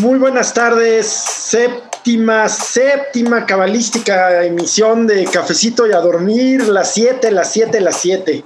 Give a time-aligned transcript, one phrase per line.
[0.00, 7.50] Muy buenas tardes, séptima, séptima cabalística emisión de Cafecito y a dormir, las 7, las
[7.52, 8.44] 7, las 7.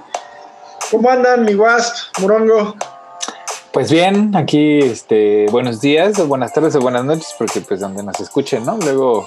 [0.91, 2.75] ¿Cómo andan, mi Wasp, Morongo?
[3.73, 8.01] Pues bien, aquí, este, buenos días, o buenas tardes o buenas noches, porque pues donde
[8.01, 8.77] nos escuchen, ¿no?
[8.77, 9.25] Luego,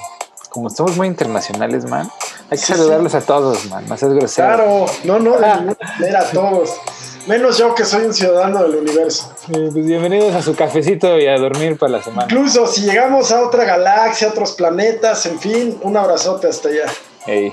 [0.49, 2.11] como estamos muy internacionales, man,
[2.51, 4.49] hay que saludarlos a todos, man, no seas grosero.
[4.49, 6.71] Claro, no, no, de ninguna manera a todos.
[7.27, 9.35] Menos yo que soy un ciudadano del universo.
[9.49, 12.27] Eh, pues bienvenidos a su cafecito y a dormir para la semana.
[12.31, 16.85] Incluso si llegamos a otra galaxia, a otros planetas, en fin, un abrazote hasta allá.
[17.25, 17.51] Hey.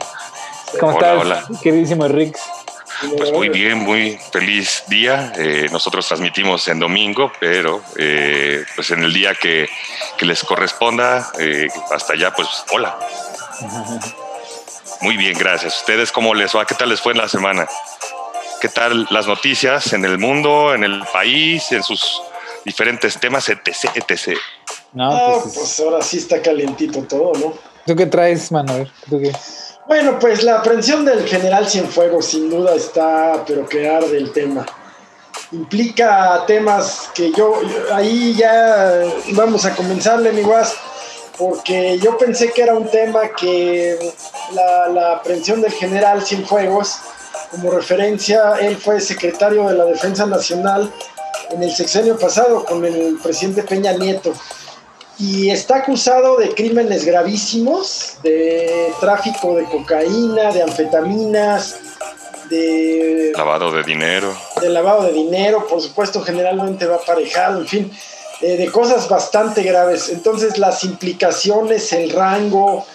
[0.78, 1.60] ¿Cómo Hola, estás, hola.
[1.62, 2.42] queridísimo Rix?
[3.18, 5.32] Pues muy bien, muy feliz día.
[5.38, 9.70] Eh, nosotros transmitimos en domingo, pero eh, pues en el día que,
[10.18, 12.98] que les corresponda, eh, hasta allá, pues hola.
[15.02, 15.80] Muy bien, gracias.
[15.80, 16.64] ¿Ustedes cómo les va?
[16.66, 17.68] ¿Qué tal les fue en la semana?
[18.62, 22.22] ¿Qué tal las noticias en el mundo, en el país, en sus
[22.64, 24.38] diferentes temas, etc, etc?
[24.94, 27.54] No, Ah, pues, pues ahora sí está calientito todo, ¿no?
[27.88, 28.92] ¿tú qué traes, Manuel?
[29.10, 29.32] ¿Tú qué?
[29.88, 34.64] Bueno, pues la aprehensión del general Cienfuegos sin duda está, pero que arde el tema.
[35.52, 37.60] Implica temas que yo,
[37.92, 40.76] ahí ya vamos a comenzarle, mi guas,
[41.36, 43.98] porque yo pensé que era un tema que
[44.54, 47.00] la, la aprehensión del general Cienfuegos,
[47.52, 50.92] como referencia, él fue secretario de la Defensa Nacional
[51.52, 54.34] en el sexenio pasado con el presidente Peña Nieto
[55.20, 61.76] y está acusado de crímenes gravísimos, de tráfico de cocaína, de anfetaminas,
[62.50, 64.36] de, Lavado de dinero.
[64.60, 67.92] de lavado de dinero, por supuesto generalmente va aparejado, en fin,
[68.42, 70.10] eh, de cosas bastante graves.
[70.10, 72.86] Entonces las implicaciones, el rango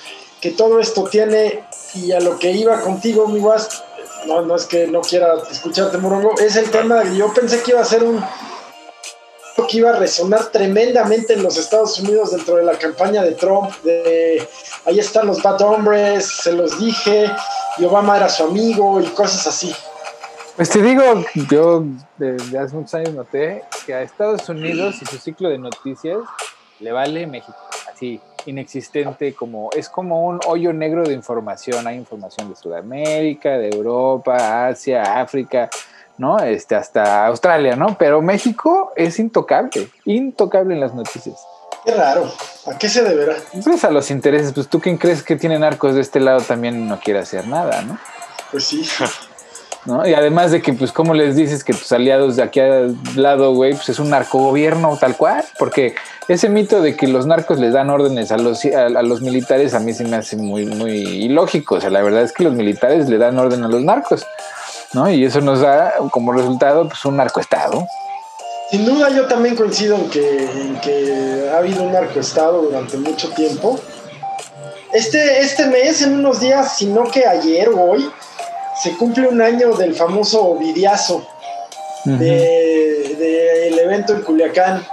[0.40, 1.60] que todo esto tiene
[1.94, 3.84] y a lo que iba contigo, mi guas,
[4.26, 7.80] no, no es que no quiera escucharte, Morongo, es el tema, yo pensé que iba
[7.80, 8.22] a ser un
[9.66, 13.70] que iba a resonar tremendamente en los Estados Unidos dentro de la campaña de Trump,
[13.82, 14.46] de
[14.84, 17.30] ahí están los bad hombres, se los dije,
[17.78, 19.74] y Obama era su amigo y cosas así.
[20.56, 21.02] Pues te digo,
[21.50, 21.84] yo
[22.16, 26.18] desde hace muchos años noté que a Estados Unidos y su ciclo de noticias
[26.80, 27.56] le vale México,
[27.92, 31.86] así, inexistente, como es como un hoyo negro de información.
[31.86, 35.68] Hay información de Sudamérica, de Europa, Asia, África,
[36.18, 36.38] ¿no?
[36.38, 37.96] Este, hasta Australia, ¿no?
[37.98, 41.36] Pero México es intocable, intocable en las noticias.
[41.84, 42.32] Qué raro,
[42.66, 43.36] ¿a qué se deberá?
[43.62, 46.88] Pues a los intereses, pues tú quién crees que tienen arcos de este lado también
[46.88, 47.98] no quiere hacer nada, ¿no?
[48.50, 48.84] Pues sí,
[50.04, 53.54] Y además de que, pues, ¿cómo les dices que tus aliados de aquí al lado,
[53.54, 55.44] güey, pues es un narcogobierno tal cual?
[55.58, 55.94] Porque
[56.26, 59.80] ese mito de que los narcos les dan órdenes a los, a, los militares a
[59.80, 61.76] mí se me hace muy, muy ilógico.
[61.76, 64.26] O sea, la verdad es que los militares le dan orden a los narcos,
[64.92, 65.08] ¿no?
[65.08, 67.86] Y eso nos da como resultado, pues, un narcoestado.
[68.72, 73.30] sin duda yo también coincido en que, en que ha habido un narcoestado durante mucho
[73.30, 73.78] tiempo.
[74.92, 78.10] Este, este mes, en unos días, si no que ayer o hoy,
[78.82, 81.26] se cumple un año del famoso Ovidiazo.
[82.04, 82.18] Ujú.
[82.18, 84.86] de- del evento en Culiacán,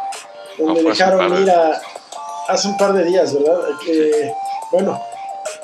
[0.58, 1.80] donde No, dejaron ir a
[2.48, 3.60] hace un par de días, ¿verdad?
[3.86, 4.34] Que,
[4.72, 5.00] bueno,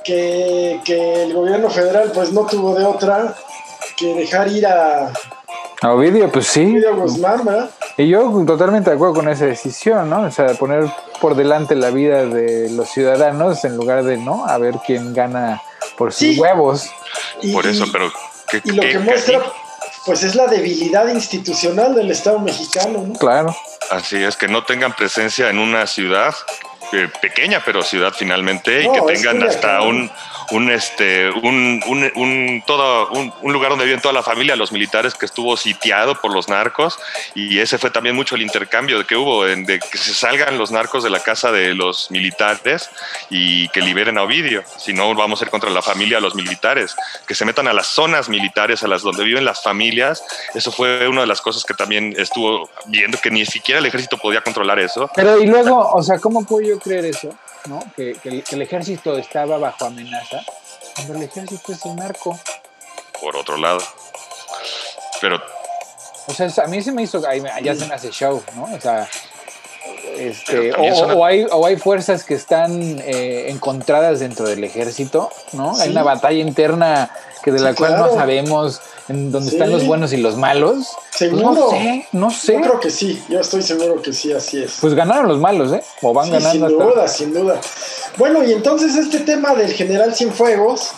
[0.03, 3.33] que, que el gobierno federal pues no tuvo de otra
[3.97, 5.11] que dejar ir a
[5.81, 6.65] A Ovidio, pues sí.
[6.65, 7.69] Ovidio Guzmán, ¿verdad?
[7.97, 10.21] Y yo totalmente de acuerdo con esa decisión, ¿no?
[10.21, 10.85] O sea, poner
[11.19, 14.45] por delante la vida de los ciudadanos en lugar de, ¿no?
[14.45, 15.61] A ver quién gana
[15.97, 16.39] por sus Sí.
[16.39, 16.89] huevos.
[17.41, 18.11] Y, Por eso, y- pero
[18.49, 19.41] ¿qué, y lo qué- que qué- muestra
[20.05, 23.13] pues es la debilidad institucional del Estado mexicano, ¿no?
[23.19, 23.55] Claro.
[23.91, 26.33] Así es, que no tengan presencia en una ciudad
[26.91, 30.09] eh, pequeña, pero ciudad finalmente, No, y que tengan hasta un,
[30.51, 31.81] un este un,
[32.15, 36.33] un, todo un, lugar donde viven toda la familia, los militares que estuvo sitiado por
[36.33, 36.99] los narcos,
[37.35, 40.71] y ese fue también mucho el intercambio que hubo, en- de que se salgan los
[40.71, 42.89] narcos de la casa de los militares
[43.29, 46.95] y que liberen a Ovidio, si no vamos a ir contra la familia los militares,
[47.27, 50.23] que se metan a las zonas militares, a las donde viven las familias,
[50.53, 54.17] eso fue una de las cosas que también estuvo viendo que ni siquiera el ejército
[54.17, 55.09] podía controlar eso.
[55.15, 57.29] Pero y luego, o sea, ¿cómo puedo yo creer eso?
[57.65, 57.79] ¿No?
[57.95, 60.41] Que, que el, que el ejército estaba bajo amenaza
[60.95, 62.39] cuando el ejército es el narco.
[63.21, 63.79] por otro lado.
[65.21, 65.41] Pero
[66.27, 68.63] O sea, a mí se me hizo, ahí allá se me hace show, ¿no?
[68.63, 69.07] O sea,
[70.17, 75.77] este, o, hay, o hay fuerzas que están eh, encontradas dentro del ejército, ¿no?
[75.79, 77.09] Hay una batalla interna
[77.43, 78.07] que de Sí, la cual claro.
[78.07, 79.55] no sabemos en dónde Sí.
[79.55, 80.87] están los buenos y los malos.
[80.95, 81.51] Pues Seguro.
[81.53, 82.53] no sé, no sé.
[82.53, 84.77] Yo creo que sí, yo estoy seguro que sí, así es.
[84.81, 85.81] Pues ganaron los malos, ¿eh?
[86.01, 86.83] O van ganando sin hasta.
[86.83, 87.59] duda, sin duda.
[88.17, 90.91] Bueno, y entonces este tema del general Cienfuegos,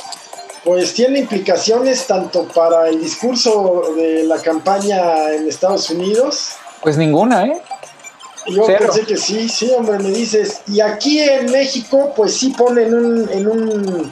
[0.63, 7.46] pues tiene implicaciones tanto para el discurso de la campaña en Estados Unidos, Pues ninguna,
[7.46, 7.62] ¿eh?
[8.47, 10.61] Yo pensé que sí, sí, hombre, me dices.
[10.67, 14.11] Y aquí en México, pues sí ponen un, en un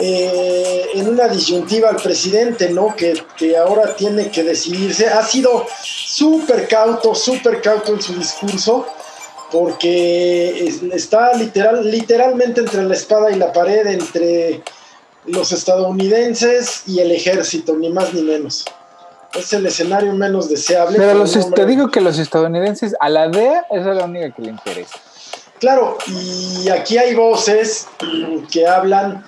[0.00, 2.94] eh, en una disyuntiva al presidente, ¿no?
[2.94, 5.08] Que, que ahora tiene que decidirse.
[5.08, 8.86] Ha sido súper cauto, súper cauto en su discurso,
[9.50, 14.62] porque está literal, literalmente entre la espada y la pared, entre
[15.26, 18.66] los estadounidenses y el ejército, ni más ni menos.
[19.38, 20.98] Es el escenario menos deseable.
[20.98, 24.50] Pero te digo que los estadounidenses, a la DEA, esa es la única que le
[24.50, 24.98] interesa.
[25.58, 27.88] Claro, y aquí hay voces
[28.52, 29.24] que hablan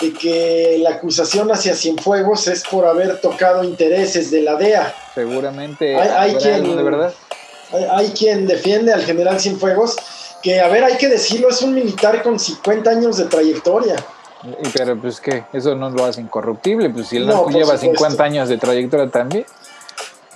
[0.00, 4.94] de que la acusación hacia Cienfuegos es por haber tocado intereses de la DEA.
[5.14, 5.96] Seguramente.
[5.96, 7.14] Hay, quien, de verdad.
[7.92, 9.96] Hay, quien defiende al general Cienfuegos,
[10.42, 13.96] que a ver, hay que decirlo, es un militar con 50 años de trayectoria.
[14.74, 18.48] Pero pues que eso no lo hace incorruptible, pues si él no, lleva 50 años
[18.48, 19.46] de trayectoria también.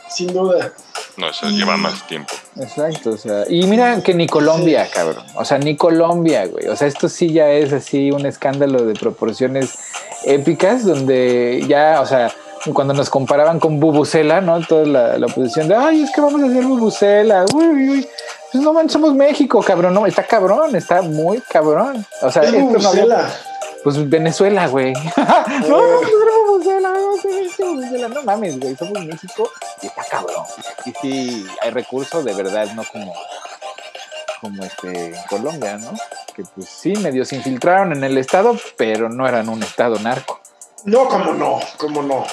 [0.08, 0.72] Sin duda.
[1.16, 2.32] No, eso lleva más tiempo.
[2.56, 6.76] Exacto, o sea, y mira que ni Colombia, cabrón, o sea, ni Colombia, güey, o
[6.76, 9.78] sea, esto sí ya es así un escándalo de proporciones
[10.24, 12.32] épicas, donde ya, o sea,
[12.72, 14.60] cuando nos comparaban con Bubucela, ¿no?
[14.66, 18.08] Toda la, oposición de, ay, es que vamos a hacer Bubucela, uy, uy,
[18.52, 22.04] pues no man, somos México, cabrón, no, está cabrón, está muy cabrón.
[22.22, 23.30] O sea, esto Bubucela?
[23.82, 24.92] Pues Venezuela, güey.
[25.68, 26.00] no,
[26.60, 29.50] no, no, Venezuela, no, no mames, güey, somos México
[29.82, 30.44] y está cabrón.
[30.84, 33.14] Y sí, hay recursos de verdad, no como,
[34.40, 35.92] como este en Colombia, ¿no?
[36.34, 40.40] Que pues sí, medio se infiltraron en el estado, pero no eran un estado narco.
[40.84, 42.24] No, como no, como no.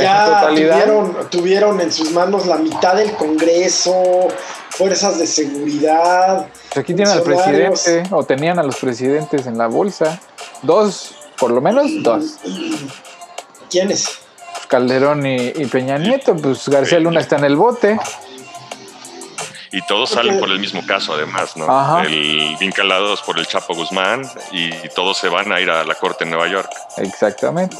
[0.00, 4.28] ya tuvieron, tuvieron en sus manos la mitad del Congreso,
[4.70, 6.46] fuerzas de seguridad.
[6.68, 10.20] Pues aquí tienen al presidente, o tenían a los presidentes en la bolsa.
[10.62, 12.36] Dos, por lo menos dos.
[13.70, 14.18] ¿Quiénes?
[14.68, 17.98] Calderón y, Peña Nieto, pues García Luna está en el bote.
[19.72, 22.00] Y todos salen por el mismo caso, además, ¿no?
[22.02, 26.24] El, vinculados por el Chapo Guzmán y todos se van a ir a la corte
[26.24, 26.70] en Nueva York.
[26.96, 27.76] Exactamente.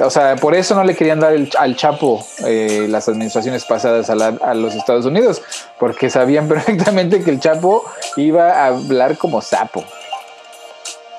[0.00, 4.14] O sea, por eso no le querían dar al Chapo eh, las administraciones pasadas a,
[4.14, 5.42] a, los Estados Unidos,
[5.78, 7.84] porque sabían perfectamente que el Chapo
[8.16, 9.84] iba a hablar como sapo.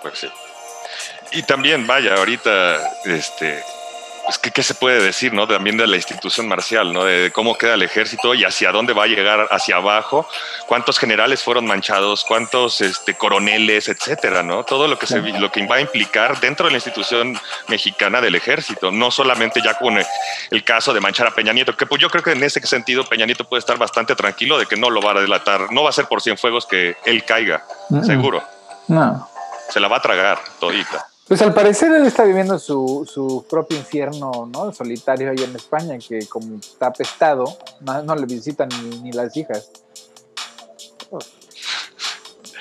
[0.09, 0.30] Pues sí.
[1.31, 3.62] Y también, vaya, ahorita, este,
[4.27, 5.48] pues, ¿qué, se puede decir, no?
[5.48, 7.06] También de la institución marcial, ¿no?
[7.06, 10.27] De cómo queda el ejército y hacia dónde va a llegar hacia abajo,
[10.68, 14.65] cuántos generales fueron manchados, cuántos este, coroneles, etcétera, ¿no?
[14.65, 17.39] Todo lo que, se, lo que va a implicar dentro de la institución
[17.69, 21.86] mexicana del ejército, no solamente ya con el, caso de manchar a Peña Nieto, que
[21.86, 24.75] pues yo creo que en ese sentido Peña Nieto puede estar bastante tranquilo de que
[24.75, 27.63] no lo va a delatar, no va a ser por cien fuegos que él caiga,
[28.03, 28.44] seguro.
[28.89, 29.30] No.
[29.69, 31.08] Se la va a tragar todita.
[31.28, 34.72] Pues al parecer él está viviendo su, su propio infierno, ¿no?
[34.72, 38.69] Solitario ahí en España, que como está apestado, no, le visitan
[39.04, 39.69] ni, las hijas.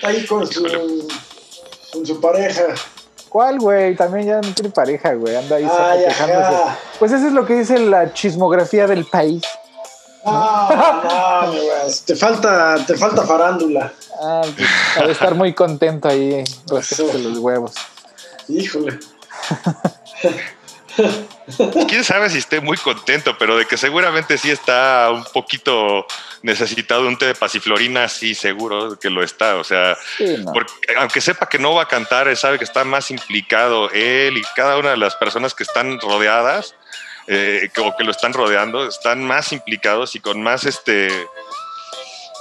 [0.02, 1.08] Ahí con su,
[1.92, 2.74] con su pareja.
[3.28, 3.94] ¿Cuál, güey?
[3.94, 5.36] También ya no tiene pareja, güey.
[5.36, 6.62] Anda ahí quejándose.
[6.98, 9.44] Pues eso es lo que dice la chismografía del país.
[10.24, 13.92] Ah, no, te falta, te falta farándula.
[14.22, 14.42] Ah,
[14.96, 17.72] pues, estar muy contento ahí, respecto los huevos.
[18.48, 18.98] Híjole.
[21.88, 26.06] Quién sabe si esté muy contento, pero de que seguramente sí está un poquito
[26.42, 29.56] necesitado de un té de pasiflorina, sí, seguro que lo está.
[29.56, 29.96] O sea,
[30.52, 34.38] porque, aunque sepa que no va a cantar, él sabe que está más implicado él
[34.38, 36.74] y cada una de las personas que están rodeadas
[37.26, 41.08] eh, o que lo están rodeando, están más implicados y con más este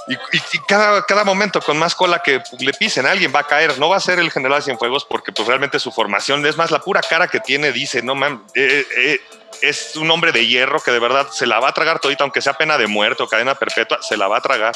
[0.08, 3.78] y, cada, cada momento con más cola que le pisen, alguien va a caer.
[3.78, 6.80] No va a ser el general Cienfuegos porque pues realmente su formación, es más la
[6.80, 9.20] pura cara que tiene, dice, no man, eh, eh, eh,
[9.62, 12.40] es un hombre de hierro que de verdad se la va a tragar todita, aunque
[12.40, 14.74] sea pena de muerte o cadena perpetua, se la va a tragar.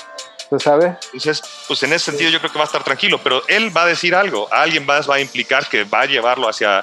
[0.48, 0.96] ¿Pues sabe?
[1.12, 3.82] Entonces, pues en ese sentido yo creo que va a estar tranquilo, pero él va
[3.82, 6.82] a decir algo, alguien más va a implicar que va a llevarlo hacia,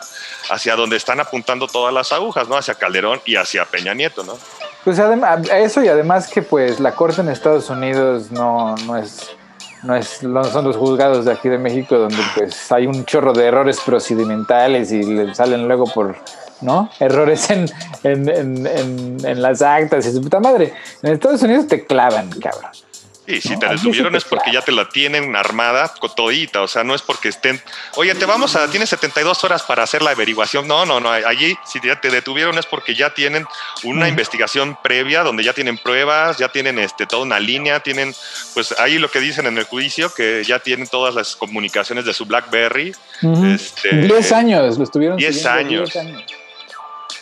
[0.50, 2.56] hacia donde están apuntando todas las agujas, ¿no?
[2.56, 4.40] Hacia Calderón y hacia Peña Nieto, ¿no?
[4.88, 9.36] Pues además, eso y además que pues la corte en Estados Unidos no, no es
[9.84, 13.34] no es no son los juzgados de aquí de México donde pues hay un chorro
[13.34, 16.16] de errores procedimentales y le salen luego por
[16.62, 16.90] ¿no?
[17.02, 17.66] Errores en,
[18.04, 20.72] en, en, en, las actas y su puta madre.
[21.04, 22.72] En Estados Unidos te clavan, cabrón.
[23.28, 26.96] Y si te detuvieron es porque ya te la tienen armada todita, o sea, no
[26.96, 27.62] es porque estén,
[27.96, 30.66] oye, te vamos a, tienes 72 horas para hacer la averiguación.
[30.66, 33.46] No, no, no, allí si ya te detuvieron es porque ya tienen
[33.84, 38.16] una investigación previa donde ya tienen pruebas, ya tienen este, toda una línea, tienen,
[38.54, 42.14] pues ahí lo que dicen en el juicio, que ya tienen todas las comunicaciones de
[42.14, 42.96] su BlackBerry.
[43.22, 45.94] 10 este, años, lo estuvieron 10 años.
[45.94, 46.37] 10 años.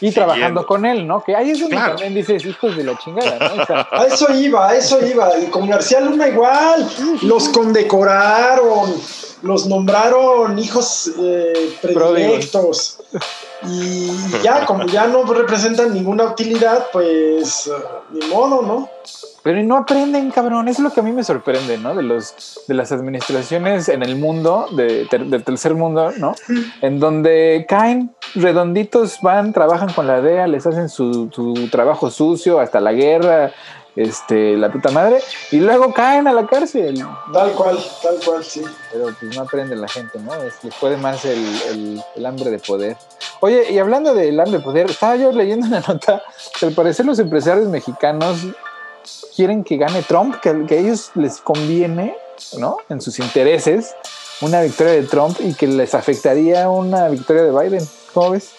[0.08, 1.24] Y trabajando con él, ¿no?
[1.24, 3.64] Que ahí es donde también dices, hijos de la chingada, ¿no?
[3.92, 5.38] a eso iba, a eso iba.
[5.40, 6.88] Y con García Luna igual,
[7.24, 8.94] los condecoraron,
[9.42, 13.00] los nombraron hijos eh, predilectos.
[13.68, 14.12] Y
[14.44, 17.72] ya, como ya no representan ninguna utilidad, pues
[18.12, 18.90] ni modo, ¿no?
[19.46, 20.68] Pero no aprenden, cabrón.
[20.68, 21.94] Eso es lo que a mí me sorprende, ¿no?
[21.94, 26.34] De, los, de las administraciones en el mundo, de, del tercer mundo, ¿no?
[26.82, 32.60] En donde caen redonditos, van, trabajan con la DEA, les hacen su, su trabajo sucio,
[32.60, 33.52] hasta la guerra,
[33.96, 35.20] este, la puta madre,
[35.52, 37.06] y luego caen a la cárcel.
[37.32, 38.64] Tal cual, tal cual, sí.
[38.92, 40.32] Pero pues no aprende la gente, ¿no?
[40.44, 42.98] les puede más el, el, hambre de poder.
[43.42, 46.24] Oye, y hablando del hambre de poder, estaba yo leyendo una nota
[46.60, 48.48] que al parecer los empresarios mexicanos
[49.36, 52.16] quieren que gane Trump, que, a ellos les conviene,
[52.58, 52.78] ¿no?
[52.90, 53.96] En sus intereses,
[54.42, 57.88] una victoria de Trump y que les afectaría una victoria de Biden.
[58.14, 58.52] ¿Cómo ves?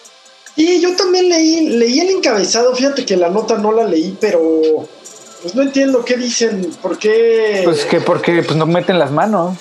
[0.55, 4.61] Y yo también leí, leí el encabezado, fíjate que la nota no la leí, pero
[5.41, 7.61] pues no entiendo qué dicen, por qué...
[7.63, 9.57] Pues que porque pues no meten las manos.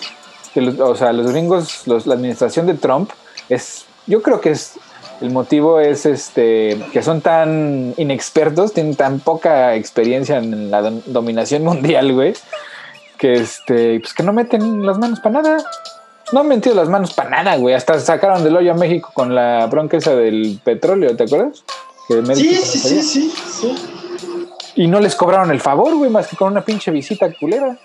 [0.55, 3.11] Que o sea, los gringos, la administración de Trump
[3.51, 4.73] es, yo creo que es
[5.21, 11.65] el motivo es este que son tan inexpertos, tienen tan poca experiencia en la dominación
[11.65, 12.35] mundial, güey,
[13.19, 15.65] que este, pues que no meten las manos para nada.
[16.33, 17.75] No han metido las manos para nada, güey.
[17.75, 21.65] Hasta sacaron del hoyo a México con la bronca esa del petróleo, ¿te acuerdas?
[22.09, 23.75] sí, sí, sí, sí, sí.
[24.75, 27.79] Y no les cobraron el favor, güey, más que con una pinche visita culera.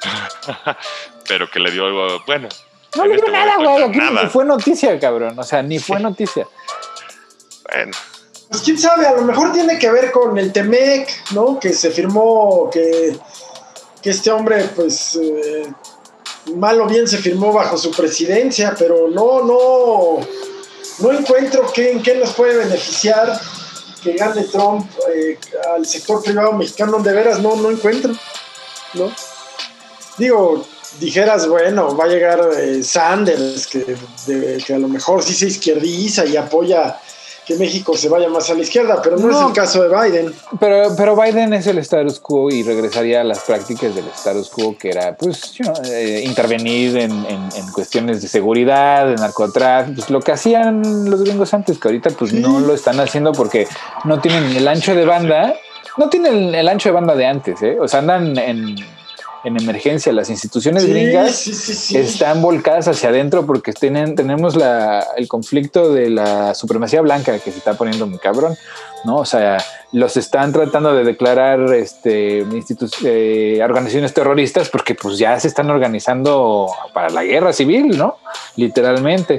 [1.28, 2.48] Pero que le dio algo bueno.
[2.96, 3.88] No le dio este nada, güey.
[3.88, 5.38] Ni fue noticia, cabrón.
[5.38, 6.46] O sea, ni fue noticia.
[7.72, 7.92] Bueno.
[8.48, 11.60] Pues quién sabe, a lo mejor tiene que ver con el Temec, ¿no?
[11.60, 13.16] Que se firmó, que,
[14.02, 15.72] que este hombre, pues, eh,
[16.56, 20.26] mal o bien se firmó bajo su presidencia, pero no, no,
[20.98, 23.40] no encuentro qué, en qué nos puede beneficiar
[24.02, 25.38] que gane Trump eh,
[25.74, 28.12] al sector privado mexicano, de veras no, no encuentro,
[28.94, 29.12] ¿no?
[30.18, 30.66] Digo,
[31.00, 33.96] dijeras, bueno, va a llegar eh, Sanders, que,
[34.64, 37.00] que, a lo mejor sí se izquierdiza y apoya
[37.46, 40.32] que México se vaya más a la izquierda, pero no, es el caso de Biden.
[40.60, 44.76] Pero, pero Biden es el status quo y regresaría a las prácticas del status quo,
[44.78, 45.54] que era pues
[45.90, 51.52] eh, intervenir en, en, cuestiones de seguridad, de narcotráfico, pues lo que hacían los gringos
[51.52, 53.66] antes, que ahorita pues no lo están haciendo porque
[54.04, 55.54] no tienen el ancho de banda,
[55.96, 57.78] no tienen el ancho de banda de antes, ¿eh?
[57.80, 58.76] o sea, andan en
[59.44, 60.12] en emergencia.
[60.12, 61.46] Las instituciones gringas
[61.92, 67.50] están volcadas hacia adentro porque tienen, tenemos la, el conflicto de la supremacía blanca que
[67.50, 68.56] se está poniendo muy cabrón,
[69.04, 69.16] ¿no?
[69.16, 69.58] O sea,
[69.92, 72.44] los están tratando de declarar este,
[73.04, 78.18] eh, organizaciones terroristas porque pues ya se están organizando para la guerra civil, ¿no?
[78.56, 79.36] Literalmente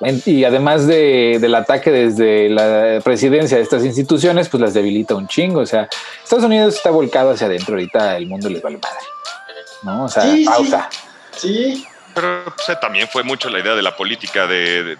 [0.00, 5.26] y además de, del ataque desde la presidencia de estas instituciones, pues las debilita un
[5.26, 5.60] chingo.
[5.60, 5.88] O sea,
[6.22, 8.98] Estados Unidos está volcado hacia adentro, ahorita el mundo les vale madre.
[9.82, 10.04] ¿No?
[10.04, 10.88] O sea, pausa.
[11.32, 11.86] Sí.
[12.16, 14.96] Pero también fue mucho la idea de la política de,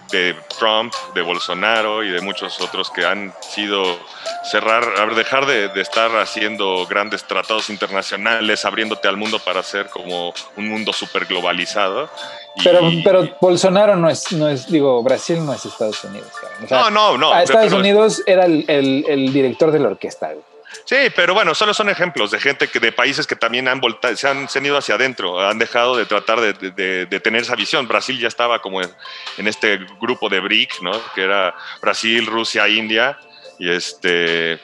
[0.59, 3.83] Trump, de Bolsonaro y de muchos otros que han sido
[4.49, 10.33] cerrar, dejar de, de, estar haciendo grandes tratados internacionales, abriéndote al mundo para hacer como
[10.55, 12.09] un mundo súper globalizado
[12.63, 16.29] pero, pero Bolsonaro no es, no es, digo, Brasil no es Estados Unidos.
[16.69, 17.39] no, no, no.
[17.39, 20.31] Estados Unidos era el, el, director de la orquesta.
[20.85, 23.81] Sí, pero bueno, solo son ejemplos de gente que de países que también han
[24.15, 27.55] se han, se ido hacia adentro, han dejado de tratar de, de, de, tener esa
[27.55, 27.87] visión.
[27.87, 30.91] Brasil ya estaba como en este grupo de BRIC, ¿no?
[31.13, 33.17] Que era Brasil, Rusia, India
[33.59, 34.59] y este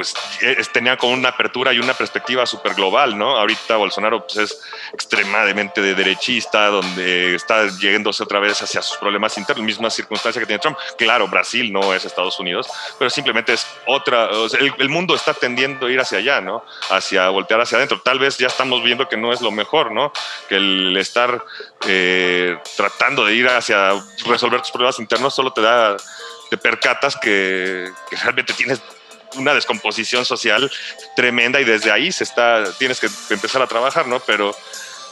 [0.00, 3.36] pues tenía como una apertura y una perspectiva súper global, ¿no?
[3.36, 4.62] Ahorita Bolsonaro pues, es
[4.94, 10.46] extremadamente de derechista, donde está llegándose otra vez hacia sus problemas internos, misma circunstancia que
[10.46, 10.78] tiene Trump.
[10.96, 12.66] Claro, Brasil no es Estados Unidos,
[12.98, 14.30] pero simplemente es otra,
[14.78, 16.64] el, mundo está tendiendo a ir hacia allá, ¿no?
[16.88, 18.00] Hacia voltear hacia adentro.
[18.00, 20.14] Tal vez ya estamos viendo que no es lo mejor, ¿no?
[20.48, 21.44] Que el estar
[21.86, 23.92] eh, tratando de ir hacia
[24.24, 25.98] resolver tus problemas internos solo te da,
[26.48, 27.92] te percatas que
[28.22, 28.80] realmente tienes
[29.36, 30.70] una descomposición social
[31.16, 34.20] tremenda y desde ahí se está, tienes que empezar a trabajar, ¿no?
[34.20, 34.54] Pero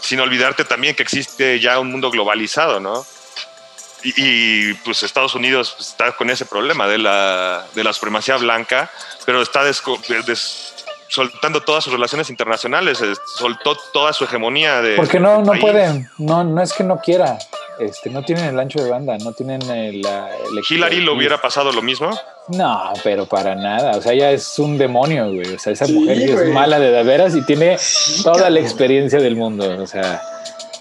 [0.01, 3.05] sin olvidarte también que existe ya un mundo globalizado, ¿no?
[4.05, 8.89] Y, pues Estados Unidos está con ese problema de la, de la supremacía blanca,
[9.27, 9.63] pero está
[11.09, 13.03] soltando todas sus relaciones internacionales,
[13.37, 14.95] soltó toda su hegemonía de...
[14.95, 17.39] Porque no, no pueden, no, no es que no quiera,
[17.81, 21.73] este, no tienen el ancho de banda, no tienen el, el ¿Hillary lo hubiera pasado
[21.73, 22.11] lo mismo?
[22.49, 23.97] No, pero para nada.
[23.97, 25.55] O sea, ella es un demonio, güey.
[25.55, 27.79] O sea, esa mujer es mala de, de veras y tiene
[28.23, 29.83] toda la experiencia del mundo.
[29.83, 30.23] O sea.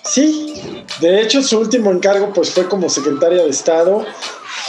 [0.04, 4.06] Sí, de hecho su último encargo pues fue como secretaria de Estado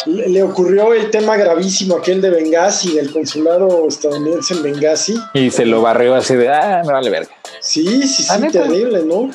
[0.06, 5.18] le, le ocurrió el tema gravísimo aquel de Benghazi, del consulado estadounidense en Benghazi.
[5.34, 7.30] Y se lo barrió así de, ah, me vale verga.
[7.60, 9.30] Sí, sí, Ah, sí, terrible, ¿no?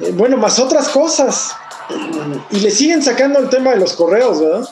[0.00, 1.52] Eh, bueno, más otras cosas.
[2.50, 4.68] Y le siguen sacando el tema de los correos, ¿verdad?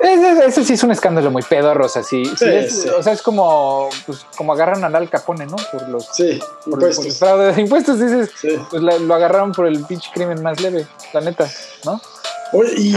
[0.00, 3.02] Ese, ese sí es un escándalo muy pedorro, o sea, sí, sí Sí, es- o
[3.02, 5.56] sea, es como, pues, como agarran a Al Capone, ¿no?
[5.72, 7.18] Por los Sí, por, por el impuestos.
[7.18, 8.48] fraude de impuestos, dices, Sí.
[8.70, 11.50] pues la- lo agarraron por el pinche crimen más leve, la neta,
[11.84, 12.00] ¿no?
[12.76, 12.94] Y,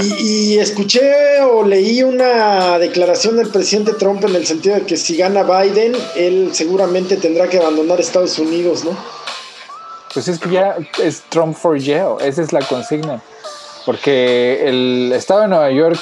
[0.54, 5.18] y escuché o leí una declaración del presidente Trump en el sentido de que si
[5.18, 8.92] gana Biden, él seguramente tendrá que abandonar Estados Unidos, ¿no?
[10.14, 13.22] Pues es que ya es Trump for jail, esa es la consigna.
[13.86, 16.00] Porque el Estado de Nueva York,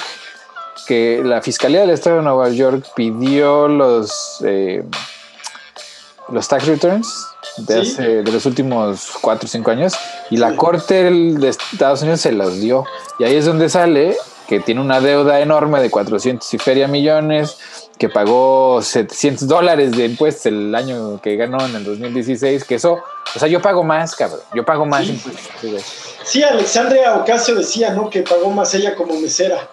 [0.86, 4.82] que la Fiscalía del Estado de Nueva York pidió los, eh,
[6.30, 7.26] los tax returns
[7.58, 7.92] de, Sí.
[7.92, 9.94] hace- de los últimos cuatro o cinco años
[10.30, 10.56] y la.
[10.56, 12.84] Corte de Estados Unidos se los dio.
[13.18, 14.16] Y ahí es donde sale
[14.48, 17.58] que tiene una deuda enorme de 400 y feria millones,
[17.98, 22.98] que pagó 700 dólares de impuestos el año que ganó en el 2016, que eso,
[23.34, 25.10] o sea, yo pago más, cabrón, yo pago más Sí.
[25.12, 25.48] impuestos.
[25.60, 25.82] sí, güey.
[26.24, 28.08] Sí, Alexandria Ocasio decía, ¿no?
[28.10, 29.68] Que pagó más ella como mesera.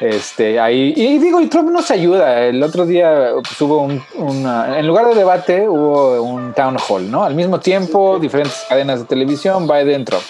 [0.00, 2.44] Este, ahí, y digo, y Trump nos ayuda.
[2.46, 7.10] El otro día pues, hubo un, una- en lugar de debate, hubo un town hall,
[7.10, 7.22] ¿no?
[7.22, 10.22] Al mismo tiempo, diferentes cadenas de televisión, Biden, Trump.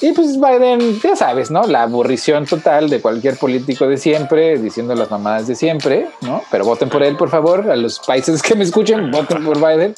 [0.00, 1.62] Y pues Biden, ya sabes, ¿no?
[1.62, 6.42] La aburrición total de cualquier político de siempre, diciendo las mamadas de siempre, ¿no?
[6.50, 7.70] Pero voten por él, por favor.
[7.70, 9.94] A los países que me escuchen, voten por Biden.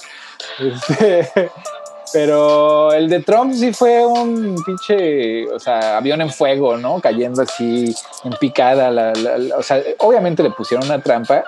[0.58, 1.50] Este,
[2.12, 7.00] pero el de Trump sí fue un pinche, o sea, avión en fuego, ¿no?
[7.00, 8.90] Cayendo así en picada.
[8.90, 11.44] la- la- la- o sea, obviamente le pusieron una trampa,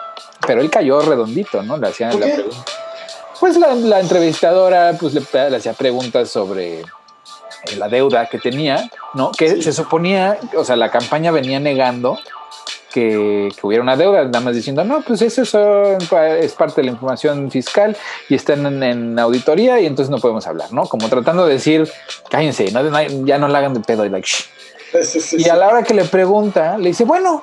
[0.47, 1.77] pero él cayó redondito, ¿no?
[1.77, 2.57] Le hacían ¿Por la pregunta.
[3.39, 6.83] Pues la, entrevistadora pues le, le hacía preguntas sobre
[7.77, 9.33] la deuda que tenía, ¿no?
[9.33, 9.63] Que Sí.
[9.63, 12.19] se suponía, o sea, la campaña venía negando
[12.93, 15.43] que, que hubiera una deuda, nada más diciendo, no, pues eso
[16.09, 17.95] pa- es parte de la información fiscal
[18.29, 20.87] y están en, en auditoría y entonces no podemos hablar, ¿no?
[20.87, 21.91] Como tratando de decir,
[22.31, 22.81] cállense, no,
[23.27, 24.29] ya no la hagan de pedo y like.
[25.03, 27.43] Sí, sí, Y a la hora que le pregunta, le dice, bueno,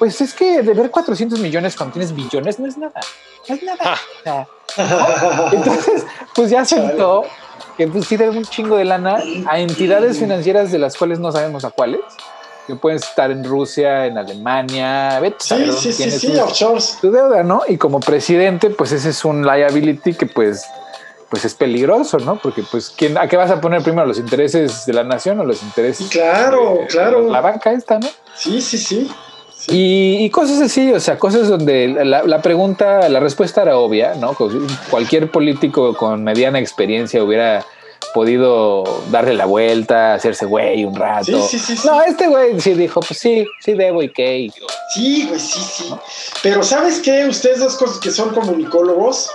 [0.00, 3.00] pues es que de ver 400 millones cuando tienes billones no es nada,
[3.48, 3.96] no es nada.
[4.24, 4.48] Sea,
[5.52, 7.24] entonces, pues ya aceptó
[7.78, 11.32] que pues sí debe un chingo de lana a entidades financieras de las cuales no
[11.32, 12.00] sabemos a cuáles,
[12.66, 16.98] que pueden estar en Rusia, en Alemania, vete Sí, saber sí, sí, sí, offshores.
[17.00, 17.62] su deuda, ¿no?
[17.66, 20.66] Y como presidente, pues ese es un liability que pues
[21.30, 22.36] pues es peligroso, ¿no?
[22.38, 24.06] Porque pues ¿quién, ¿a qué vas a poner primero?
[24.06, 27.24] ¿Los intereses de la nación o los intereses Claro, de- claro.
[27.24, 28.08] de la banca esta, ¿no?
[28.34, 29.10] Sí, sí, sí.
[29.70, 34.14] Y, y cosas así, o sea, cosas donde la, la pregunta, la respuesta era obvia,
[34.14, 34.36] ¿no?
[34.90, 37.64] Cualquier político con mediana experiencia hubiera
[38.14, 41.24] podido darle la vuelta, hacerse güey un rato.
[41.24, 41.86] Sí, sí, sí, sí.
[41.86, 44.50] No, este güey sí dijo, pues sí, sí debo y qué.
[44.94, 45.94] Sí, güey, sí, sí.
[46.42, 47.26] Pero ¿sabes qué?
[47.26, 49.30] Ustedes dos cosas que son comunicólogos,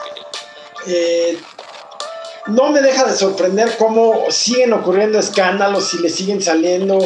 [0.88, 1.38] eh,
[2.48, 6.98] no me deja de sorprender cómo siguen ocurriendo escándalos y le siguen saliendo.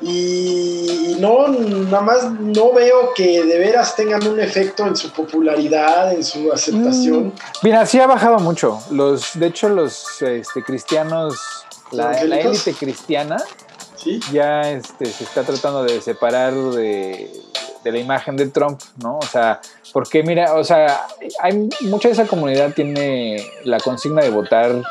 [0.00, 6.12] Y no, nada más no veo que de veras tengan un efecto en su popularidad,
[6.12, 7.26] en su aceptación.
[7.26, 8.80] Mm, Mira, sí ha bajado mucho.
[8.90, 11.36] Los, de hecho, los este, cristianos,
[11.92, 13.36] la, élite cristiana,
[13.96, 17.30] Sí, ya este, se está tratando de separar de,
[17.84, 19.18] de la imagen de Trump, ¿no?
[19.18, 19.60] O sea,
[19.94, 21.06] porque mira, o sea,
[21.40, 24.82] hay mucha de esa comunidad tiene la consigna de votar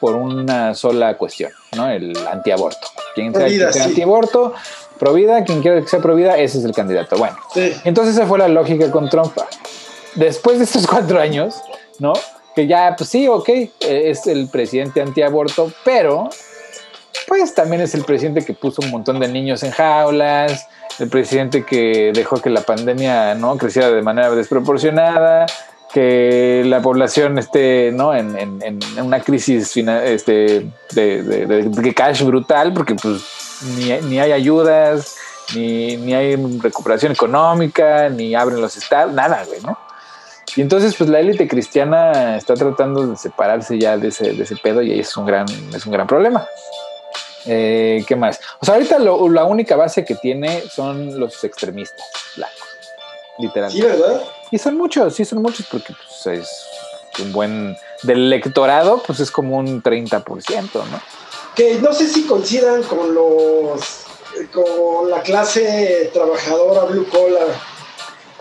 [0.00, 1.88] por una sola cuestión, ¿no?
[1.88, 2.88] El antiaborto.
[3.14, 3.80] Quien sea, sí.
[3.80, 4.54] antiaborto,
[4.98, 7.16] provida, quien quiera que sea provida, ese es el candidato.
[7.16, 7.72] Bueno, sí.
[7.84, 9.36] entonces esa fue la lógica con Trump.
[10.14, 11.56] Después de estos cuatro años,
[11.98, 12.12] ¿no?
[12.54, 16.28] Que ya, pues sí, ok, eh, es el presidente antiaborto, pero
[17.26, 21.64] pues también es el presidente que puso un montón de niños en jaulas, el presidente
[21.64, 25.46] que dejó que la pandemia no creciera de manera desproporcionada,
[25.94, 28.12] que la población esté ¿no?
[28.16, 33.22] en, en- en una crisis fina- este, de, de- de- cash brutal, porque pues
[33.76, 35.14] ni, ni hay ayudas,
[35.54, 39.78] ni, ni hay recuperación económica, ni abren los estados, nada, güey, ¿no?
[40.56, 44.56] Y entonces, pues la élite cristiana está tratando de separarse ya de ese, de ese
[44.56, 46.44] pedo y ahí es un gran, es un gran problema.
[47.46, 48.40] Eh, ¿Qué más?
[48.60, 52.04] O sea, ahorita lo- la única base que tiene son los extremistas
[52.36, 52.58] blancos,
[53.36, 53.86] Sí, literalmente.
[53.86, 54.22] ¿verdad?
[54.50, 56.48] Y son muchos, sí son muchos, porque pues, es
[57.22, 57.76] un buen...
[58.02, 60.24] Del electorado, pues es como un 30%,
[60.74, 61.00] ¿no?
[61.54, 64.04] Que no sé si coincidan con los
[64.52, 67.46] con la clase trabajadora blue collar.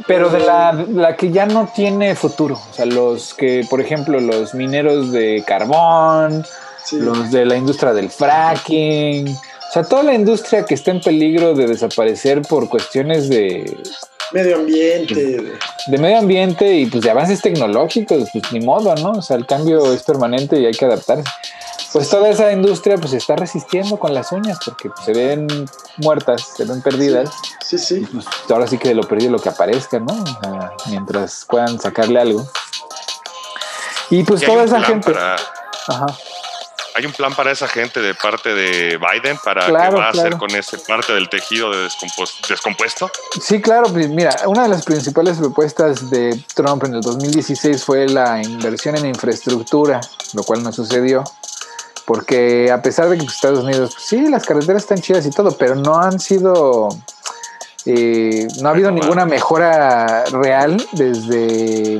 [0.07, 2.55] Pero de la, la que ya no tiene futuro.
[2.55, 6.45] O sea, los que, por ejemplo, los mineros de carbón,
[6.83, 6.97] Sí.
[6.97, 9.29] los de la industria del fracking.
[9.29, 13.81] O sea, toda la industria que está en peligro de desaparecer por cuestiones de
[14.33, 15.57] medio ambiente.
[15.87, 19.11] De medio ambiente y pues de avances tecnológicos, pues ni modo, ¿no?
[19.11, 21.23] O sea, el cambio es permanente y hay que adaptarse.
[21.91, 25.47] Pues toda esa industria pues está resistiendo con las uñas porque pues, se ven
[25.97, 27.29] muertas, se ven perdidas.
[27.63, 28.07] Sí, sí.
[28.11, 30.23] Pues, ahora sí que de lo perdido lo que aparezca, ¿no?
[30.89, 32.47] mientras puedan sacarle algo.
[34.09, 35.13] Y pues toda esa gente...
[35.87, 36.07] Ajá
[36.95, 40.37] hay un plan para esa gente de parte de Biden para qué va a hacer
[40.37, 41.89] con ese parte del tejido de
[42.49, 43.09] descompuesto?
[43.41, 43.91] Sí, claro.
[43.91, 48.95] Pues mira, una de las principales propuestas de Trump en el 2016 fue la inversión
[48.97, 50.01] en infraestructura,
[50.33, 51.23] lo cual no sucedió.
[52.05, 55.31] Porque a pesar de que pues, Estados Unidos, pues, sí, las carreteras están chidas y
[55.31, 56.89] todo, pero no han sido
[57.85, 61.99] eh, no ha habido ninguna mejora real desde,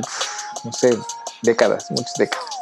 [0.62, 0.96] no sé,
[1.42, 2.53] décadas, muchas décadas.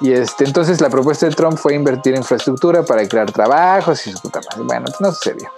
[0.00, 4.12] Y este, entonces la propuesta de Trump fue invertir en infraestructura para crear trabajos y
[4.12, 4.64] su puta madre.
[4.64, 5.50] Bueno, pues no sucedió.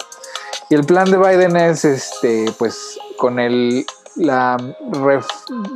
[0.69, 4.57] Y el plan de Biden es, este, pues, con el, la,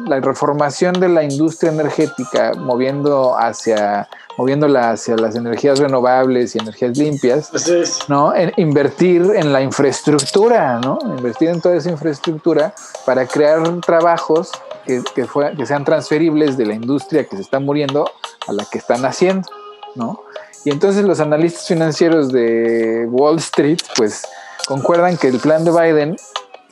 [0.08, 6.98] la reformación de la industria energética, moviendo hacia, moviéndola hacia las energías renovables y energías
[6.98, 7.52] limpias,
[8.08, 8.36] ¿no?
[8.36, 11.00] En invertir en la infraestructura, ¿no?
[11.18, 12.74] Invertir en toda esa infraestructura
[13.06, 14.52] para crear trabajos
[14.86, 18.10] que, que, que sean transferibles de la industria que se está muriendo
[18.48, 19.48] a la que están haciendo,
[19.96, 20.22] ¿no?
[20.66, 24.24] Y entonces los analistas financieros de Wall Street, pues,
[24.68, 26.18] concuerdan que el plan de Biden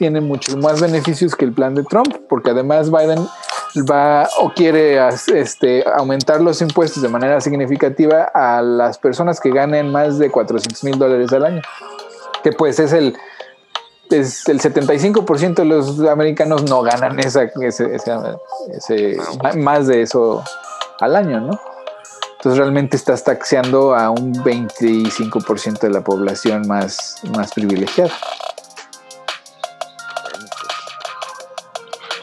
[0.04, 3.26] tiene muchos más beneficios que el plan de Trump, porque además Biden
[3.90, 5.00] va o quiere
[5.34, 10.84] este, aumentar los impuestos de manera significativa a las personas que ganen más de 400
[10.84, 11.62] mil dólares al año,
[12.44, 13.16] que pues es el,
[14.10, 19.18] es el 75% de los americanos no ganan esa, ese,
[19.56, 20.44] más de eso
[21.00, 21.62] al año, ¿no?
[22.34, 28.12] Entonces realmente estás taxeando a un 25% de la población más, más privilegiada.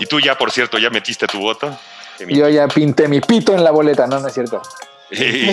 [0.01, 1.79] Y tú ya, por cierto, ya metiste tu voto.
[2.27, 4.61] Yo ya pinté mi pito en la boleta, no, no es cierto.
[5.13, 5.51] Y,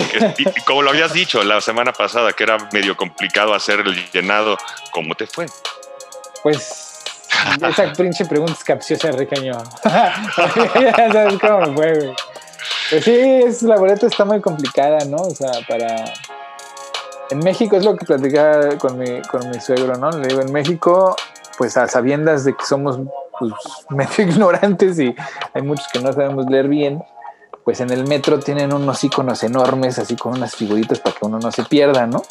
[0.64, 4.56] como lo habías dicho la semana pasada, que era medio complicado hacer el llenado,
[4.92, 5.46] ¿cómo te fue?
[6.44, 7.02] Pues
[7.60, 9.60] esa pinche pregunta es capciosa, Ricaño.
[9.84, 12.14] ya sabes cómo me fue, güey.
[12.90, 15.16] Pues sí, es, la boleta está muy complicada, ¿no?
[15.16, 16.04] O sea, para...
[17.30, 20.10] En México es lo que platicaba con mi, con mi suegro, ¿no?
[20.12, 21.14] Le digo, en México,
[21.58, 22.98] pues a sabiendas de que somos
[23.38, 23.52] pues,
[23.90, 25.14] medio ignorantes y
[25.54, 27.02] hay muchos que no sabemos leer bien,
[27.64, 31.38] pues en el metro tienen unos iconos enormes, así con unas figuritas para que uno
[31.38, 32.22] no se pierda, ¿no?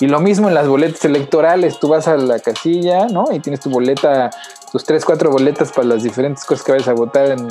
[0.00, 3.26] Y lo mismo en las boletas electorales, tú vas a la casilla, ¿no?
[3.32, 4.30] Y tienes tu boleta,
[4.72, 7.48] tus tres, cuatro boletas para las diferentes cosas que vayas a votar en,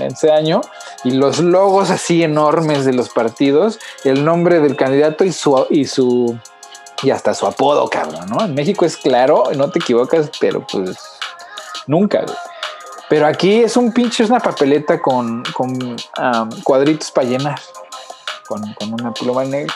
[0.00, 0.60] ese año,
[1.04, 5.86] y los logos así enormes de los partidos, el nombre del candidato y su, y
[5.86, 6.38] su,
[7.02, 8.44] y hasta su apodo, cabrón, ¿no?
[8.44, 10.96] En México es claro, no te equivocas, pero pues
[11.86, 12.24] nunca,
[13.08, 15.96] Pero aquí es un pinche, es una papeleta con, con
[16.64, 17.60] cuadritos para llenar,
[18.48, 19.74] con, con una pluma negra.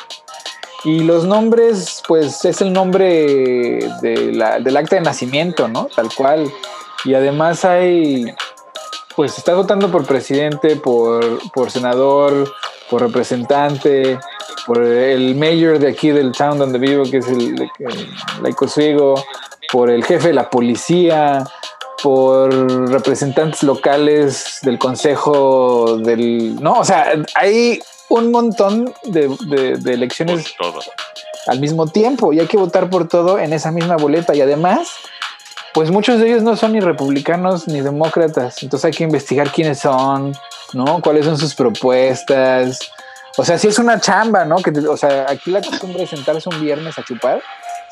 [0.82, 5.86] Y los nombres, pues es el nombre del acta de nacimiento, ¿no?
[5.94, 6.50] Tal cual.
[7.04, 8.34] Y además hay,
[9.14, 12.50] pues estás votando por presidente, por, por senador,
[12.88, 14.18] por representante,
[14.66, 18.56] por el mayor de aquí del town donde vivo, que es el, el
[19.72, 21.44] por el jefe de la policía,
[22.02, 26.56] por representantes locales del consejo del...
[26.62, 29.30] No, o sea, hay un montón de,
[29.86, 30.54] elecciones
[31.46, 34.90] al mismo tiempo y hay que votar por todo en esa misma boleta y además
[35.72, 39.78] pues muchos de ellos no son ni republicanos ni demócratas entonces hay que investigar quiénes
[39.78, 40.32] son
[40.72, 42.80] no cuáles son sus propuestas
[43.36, 46.48] o sea si es una chamba no que o sea aquí la costumbre es sentarse
[46.48, 47.40] un viernes a chupar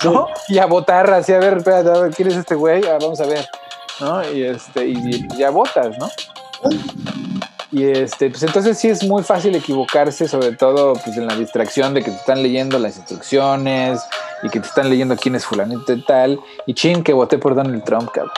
[0.02, 2.98] no y a votar así a ver espérate a ver quién es este güey ah,
[3.00, 3.48] vamos a ver
[4.00, 6.08] no y este y ya votas no
[7.70, 11.92] y este, pues entonces sí es muy fácil equivocarse, sobre todo pues en la distracción
[11.92, 14.00] de que te están leyendo las instrucciones
[14.42, 16.40] y que te están leyendo quién es fulanito y tal.
[16.66, 18.32] Y chin, que voté por Donald Trump, cabrón.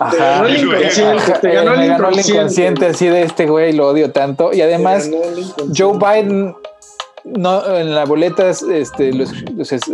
[0.00, 0.10] Ajá.
[0.10, 3.88] Te ganó el inconsciente, te ganó, el, ganó el inconsciente así de este güey, lo
[3.88, 4.52] odio tanto.
[4.52, 5.08] Y además,
[5.74, 6.54] Joe Biden
[7.24, 9.10] no, en la boleta este,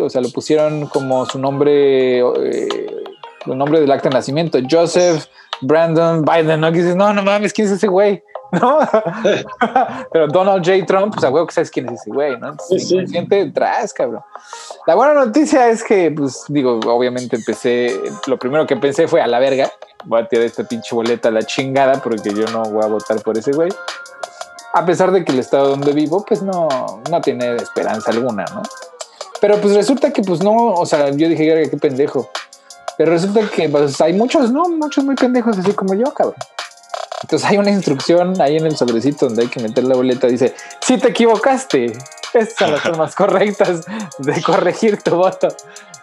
[0.00, 2.68] o sea, lo pusieron como su nombre, eh,
[3.46, 5.26] el nombre del acta de nacimiento, Joseph
[5.60, 6.72] Brandon Biden, ¿no?
[6.72, 8.22] Que dices, no, no mames, ¿quién es ese güey?
[8.52, 8.80] ¿No?
[10.12, 10.84] Pero Donald J.
[10.84, 12.48] Trump, pues a huevo que sabes quién es ese güey, ¿no?
[12.48, 13.92] Entonces, sí, sí.
[13.94, 14.22] cabrón.
[14.88, 19.28] La buena noticia es que, pues, digo, obviamente empecé, lo primero que pensé fue a
[19.28, 19.70] la verga,
[20.04, 23.22] voy a tirar esta pinche boleta a la chingada porque yo no voy a votar
[23.22, 23.70] por ese güey.
[24.72, 26.68] A pesar de que el estado donde vivo, pues no,
[27.10, 28.62] no tiene esperanza alguna, ¿no?
[29.40, 32.30] Pero pues resulta que pues no, o sea, yo dije, qué pendejo.
[32.96, 34.68] Pero resulta que pues, hay muchos, ¿no?
[34.68, 36.36] Muchos muy pendejos así como yo, cabrón.
[37.22, 40.26] Entonces hay una instrucción ahí en el sobrecito donde hay que meter la boleta.
[40.26, 41.92] Dice, si te equivocaste,
[42.34, 43.86] estas son las formas correctas
[44.18, 45.48] de corregir tu voto.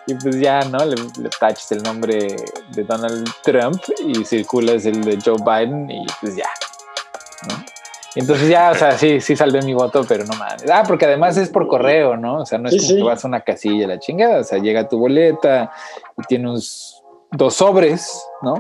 [0.08, 0.80] Y pues ya, ¿no?
[0.80, 2.36] Le, le taches el nombre
[2.72, 6.50] de Donald Trump y circulas el de Joe Biden y pues ya,
[7.48, 7.77] ¿no?
[8.20, 10.70] Entonces ya, o sea, sí, sí salvé mi voto, pero no mames.
[10.72, 12.40] Ah, porque además es por correo, ¿no?
[12.42, 14.40] O sea, no es como que vas a una casilla la chingada.
[14.40, 15.72] O sea, llega tu boleta
[16.18, 18.56] y tiene unos dos sobres, ¿no?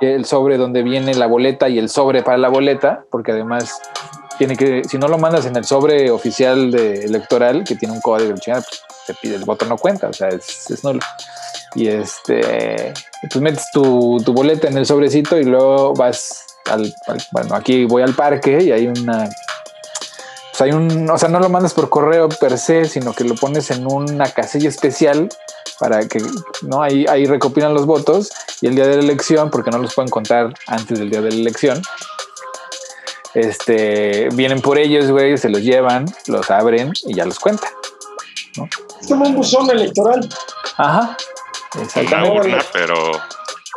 [0.00, 3.80] El sobre donde viene la boleta y el sobre para la boleta, porque además
[4.38, 8.00] tiene que, si no lo mandas en el sobre oficial de electoral, que tiene un
[8.00, 11.00] código, chingada, pues te pide el voto no cuenta, o sea, es, es nulo.
[11.74, 16.49] Y este, pues metes tu, tu boleta en el sobrecito y luego vas
[17.32, 19.28] bueno, aquí voy al parque y hay una,
[20.50, 23.34] pues hay un, o sea, no lo mandas por correo per se, sino que lo
[23.34, 25.28] pones en una casilla especial
[25.78, 26.22] para que,
[26.62, 26.82] ¿no?
[26.82, 30.10] Ahí, ahí recopilan los votos y el día de la elección, porque no los pueden
[30.10, 31.82] contar antes del día de la elección,
[33.34, 37.70] este, vienen por ellos, güey, se los llevan, los abren y ya los cuentan.
[38.56, 38.68] ¿no?
[39.00, 40.28] Es como un buzón electoral.
[40.76, 41.16] Ajá.
[41.80, 42.30] Exactamente.
[42.30, 43.12] Una urna, pero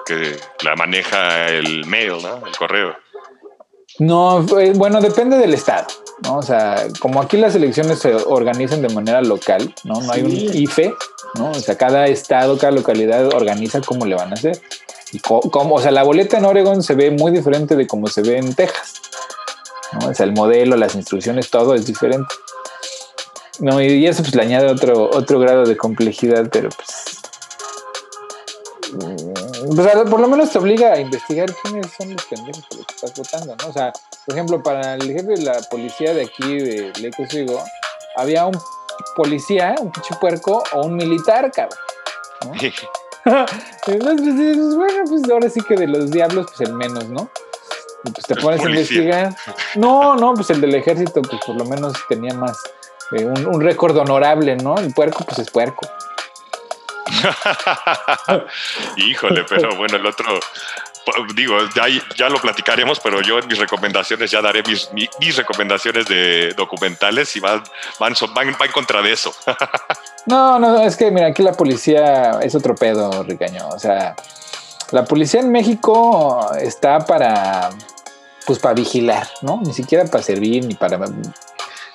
[0.05, 2.45] que la maneja el mail, ¿no?
[2.45, 2.95] El correo.
[3.99, 5.85] No, eh, bueno, depende del estado,
[6.23, 6.37] ¿no?
[6.37, 10.01] O sea, como aquí las elecciones se organizan de manera local, ¿no?
[10.01, 10.93] No hay un IFE,
[11.35, 11.51] ¿no?
[11.51, 14.59] O sea, cada estado, cada localidad organiza cómo le van a hacer.
[15.11, 18.23] Y cómo, o sea, la boleta en Oregon se ve muy diferente de cómo se
[18.23, 18.93] ve en Texas,
[19.91, 20.09] ¿no?
[20.09, 22.33] O sea, el modelo, las instrucciones, todo es diferente.
[23.59, 27.13] No, y eso pues le añade otro, otro grado de complejidad, pero pues
[29.75, 32.95] pues, por lo menos te obliga a investigar quiénes son los pendejos por los que
[32.95, 33.69] estás votando, ¿no?
[33.69, 33.93] O sea,
[34.25, 37.63] por ejemplo, para el jefe de la policía de aquí, de Leco Sigo,
[38.15, 38.57] había un
[39.15, 41.79] policía, un pinche puerco o un militar, cabrón.
[42.45, 42.53] ¿no?
[43.87, 47.29] Entonces, pues, bueno, pues ahora sí que de los diablos, pues el menos, ¿no?
[48.03, 49.35] Y pues te pones a investigar.
[49.75, 52.57] No, no, pues el del ejército, pues por lo menos tenía más,
[53.13, 54.77] eh, un, un récord honorable, ¿no?
[54.77, 55.87] El puerco, pues es puerco.
[58.97, 60.39] Híjole, pero bueno, el otro,
[61.35, 61.83] digo, ya,
[62.15, 67.35] ya lo platicaremos, pero yo en mis recomendaciones ya daré mis, mis, recomendaciones de documentales
[67.35, 67.63] y van,
[67.99, 69.33] van, van, en contra de eso.
[70.25, 73.67] no, no, es que mira, aquí la policía es otro pedo, Ricaño.
[73.69, 74.15] O sea,
[74.91, 77.69] la policía en México está para,
[78.45, 79.61] pues para vigilar, ¿no?
[79.63, 80.99] Ni siquiera para servir ni para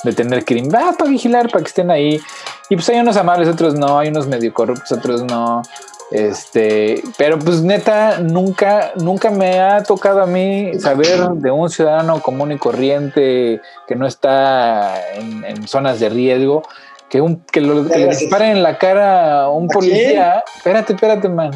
[0.04, 0.70] detener crimen.
[0.74, 2.20] Va para vigilar, para que estén ahí.
[2.68, 5.62] Y pues hay unos amables, otros no, hay unos medio corruptos, otros no.
[6.10, 12.22] Este, pero pues neta, nunca, nunca me ha tocado a mí saber de un ciudadano
[12.22, 16.62] común y corriente que no está en, zonas de riesgo,
[17.10, 20.42] que, un, que, lo, que le disparen en la cara a un policía.
[20.56, 21.50] Espérate, espérate, man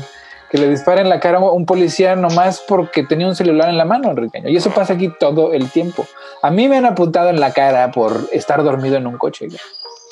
[0.53, 3.79] que le disparen en la cara a un policía nomás porque tenía un celular en
[3.79, 4.51] la mano, Enriqueño.
[4.51, 6.07] Y eso pasa aquí todo el tiempo.
[6.43, 9.49] A mí me han apuntado en la cara por estar dormido en un coche.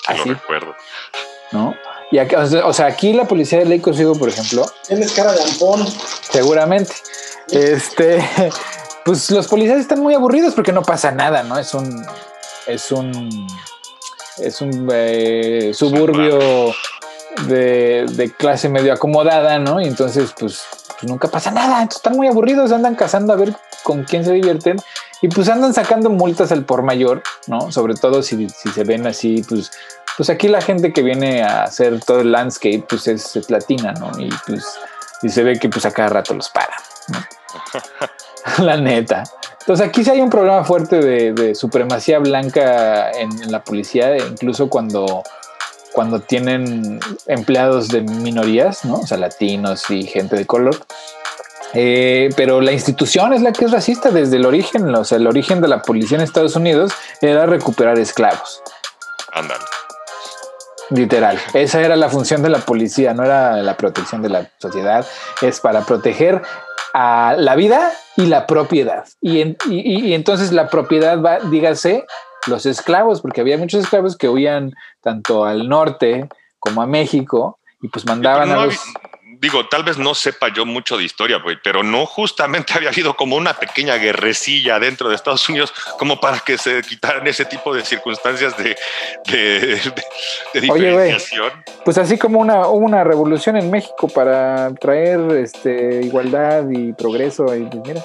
[0.07, 0.31] Así.
[0.31, 0.74] recuerdo.
[1.53, 1.74] ¿No?
[2.11, 4.64] Y o sea, aquí la policía de Ley Consigo, por ejemplo.
[4.88, 5.87] Tienes cara de ampón.
[6.22, 6.94] Seguramente.
[7.53, 8.26] Este,
[9.05, 11.59] pues los policías están muy aburridos porque no pasa nada, ¿no?
[11.59, 12.03] Es un,
[12.66, 13.46] es un,
[14.38, 16.72] es un eh, suburbio
[17.47, 19.81] de, clase medio acomodada, ¿no?
[19.81, 21.83] Y entonces, pues, pues, nunca pasa nada.
[21.83, 24.77] Entonces están muy aburridos, andan cazando a ver con quién se divierten.
[25.23, 27.71] Y pues andan sacando multas al por mayor, ¿no?
[27.71, 29.71] Sobre todo si, se ven así, pues,
[30.16, 34.11] pues aquí la gente que viene a hacer todo el landscape, pues es, latina, ¿no?
[34.19, 34.64] Y pues
[35.23, 36.75] y se ve que pues a cada rato los para,
[37.09, 37.19] ¿no?
[38.64, 39.25] la neta.
[39.61, 45.23] Entonces aquí sí hay un problema fuerte de, supremacía blanca en, la policía, incluso cuando
[45.92, 48.94] cuando tienen empleados de minorías, ¿no?
[48.94, 50.76] O sea, latinos y gente de color.
[51.72, 54.94] Eh, pero la institución es la que es racista desde el origen.
[54.94, 58.62] O sea, el origen de la policía en Estados Unidos era recuperar esclavos.
[59.33, 59.64] Ándale.
[60.90, 61.38] Literal.
[61.55, 65.07] Esa era la función de la policía, no era la protección de la sociedad.
[65.40, 66.42] Es para proteger
[66.92, 69.05] a la vida y la propiedad.
[69.20, 72.07] Y, y entonces la propiedad va, dígase,
[72.46, 77.88] los esclavos, porque había muchos esclavos que huían tanto al norte como a México y
[77.88, 78.79] pues mandaban a los
[79.40, 83.14] digo, tal vez no sepa yo mucho de historia, güey, pero no justamente había habido
[83.16, 87.74] como una pequeña guerrecilla dentro de Estados Unidos como para que se quitaran ese tipo
[87.74, 88.76] de circunstancias de,
[89.26, 91.50] de, diferenciación.
[91.85, 97.55] pues así como una, hubo una revolución en México para traer este, igualdad y progreso,
[97.55, 98.05] y mira.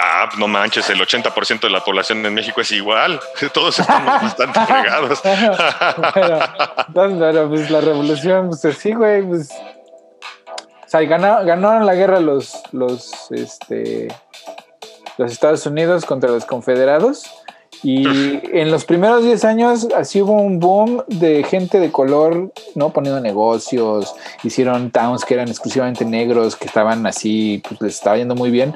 [0.00, 3.18] Ah, no manches, el 80% de la población en México es igual.
[3.52, 5.20] Todos estamos bastante fregados.
[6.14, 9.50] pero, pues la revolución, pues sí, güey, pues.
[10.88, 14.08] O sea, ganaron la guerra los, los, este,
[15.18, 17.26] los Estados Unidos contra los confederados
[17.82, 18.06] y
[18.58, 22.88] en los primeros 10 años así hubo un boom de gente de color, ¿no?
[22.90, 28.34] Poniendo negocios, hicieron towns que eran exclusivamente negros, que estaban así, pues les estaba yendo
[28.34, 28.74] muy bien,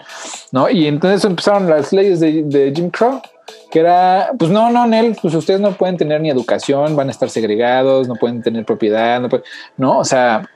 [0.50, 0.68] ¿no?
[0.68, 3.22] Y entonces empezaron las leyes de, Jim Crow,
[3.70, 7.12] que era, pues no, no, Nel, pues ustedes no pueden tener ni educación, van a
[7.12, 9.46] estar segregados, no pueden tener propiedad, no, pueden,
[9.78, 9.98] ¿no?
[10.00, 10.46] O sea...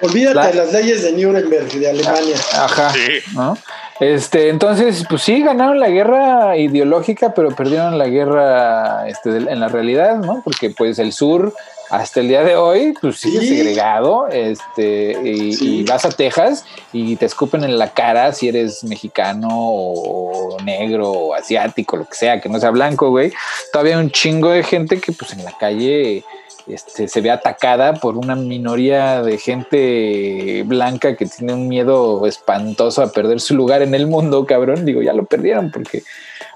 [0.00, 2.36] Olvídate de las leyes de Nuremberg de Alemania.
[2.52, 2.92] Ajá,
[3.32, 3.56] ¿no?
[4.00, 9.68] Este, entonces, pues sí, ganaron la guerra ideológica, pero perdieron la guerra este, en la
[9.68, 10.42] realidad, ¿no?
[10.44, 11.54] Porque pues el sur
[11.90, 17.26] hasta el día de hoy, pues sigue segregado, este, y, vas a Texas y te
[17.26, 22.48] escupen en la cara si eres mexicano o, negro o asiático, lo que sea, que
[22.48, 23.32] no sea blanco, güey.
[23.72, 26.24] Todavía hay un chingo de gente que pues en la calle
[26.66, 33.02] este, se ve atacada por una minoría de gente blanca que tiene un miedo espantoso
[33.02, 34.86] a perder su lugar en el mundo, cabrón.
[34.86, 36.02] Digo, ya lo perdieron porque,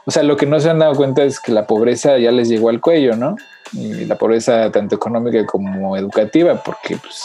[0.06, 2.48] o sea, lo que no se han dado cuenta es que la pobreza ya les
[2.48, 3.36] llegó al cuello, ¿no?
[3.72, 7.22] Y la pobreza tanto económica como educativa, porque pues,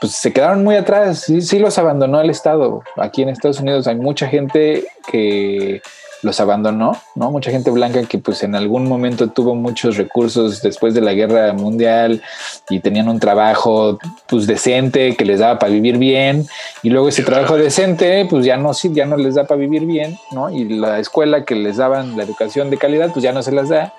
[0.00, 1.24] pues se quedaron muy atrás.
[1.26, 2.82] Sí, sí los abandonó el Estado.
[2.96, 5.82] Aquí en Estados Unidos hay mucha gente que
[6.26, 7.30] los abandonó, ¿no?
[7.30, 11.52] Mucha gente blanca que pues en algún momento tuvo muchos recursos después de la guerra
[11.54, 12.22] mundial
[12.68, 16.46] y tenían un trabajo pues decente que les daba para vivir bien
[16.82, 19.86] y luego ese trabajo decente pues ya no sí, ya no les da para vivir
[19.86, 20.50] bien, ¿no?
[20.50, 23.70] Y la escuela que les daban la educación de calidad pues ya no se las
[23.70, 23.94] da,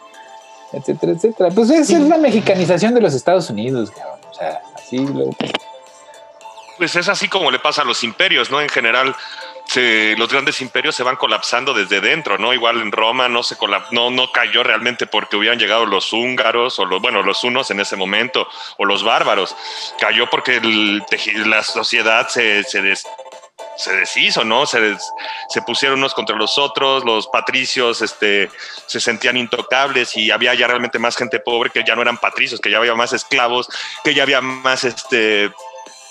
[0.74, 1.50] etcétera, etcétera.
[1.50, 3.92] Pues esa es la mexicanización de los Estados Unidos,
[4.30, 5.30] o sea, así lo
[6.78, 8.62] pues es así como le pasa a los imperios, ¿no?
[8.62, 9.16] En general,
[9.75, 12.53] los grandes imperios se van colapsando desde dentro, ¿no?
[12.53, 13.56] Igual en Roma no se
[13.91, 17.80] no, no cayó realmente porque hubieran llegado los húngaros o los, bueno, los hunos en
[17.80, 19.56] ese momento o los bárbaros.
[19.99, 20.62] Cayó porque
[21.45, 22.82] la sociedad se, se,
[23.99, 24.65] deshizo, ¿no?
[24.65, 24.95] Se,
[25.49, 28.49] se, pusieron unos contra los otros, los patricios este,
[28.86, 32.62] se sentían intocables y había ya realmente más gente pobre que ya no eran patricios,
[32.62, 33.67] que ya había más esclavos,
[34.03, 35.51] que ya había más este,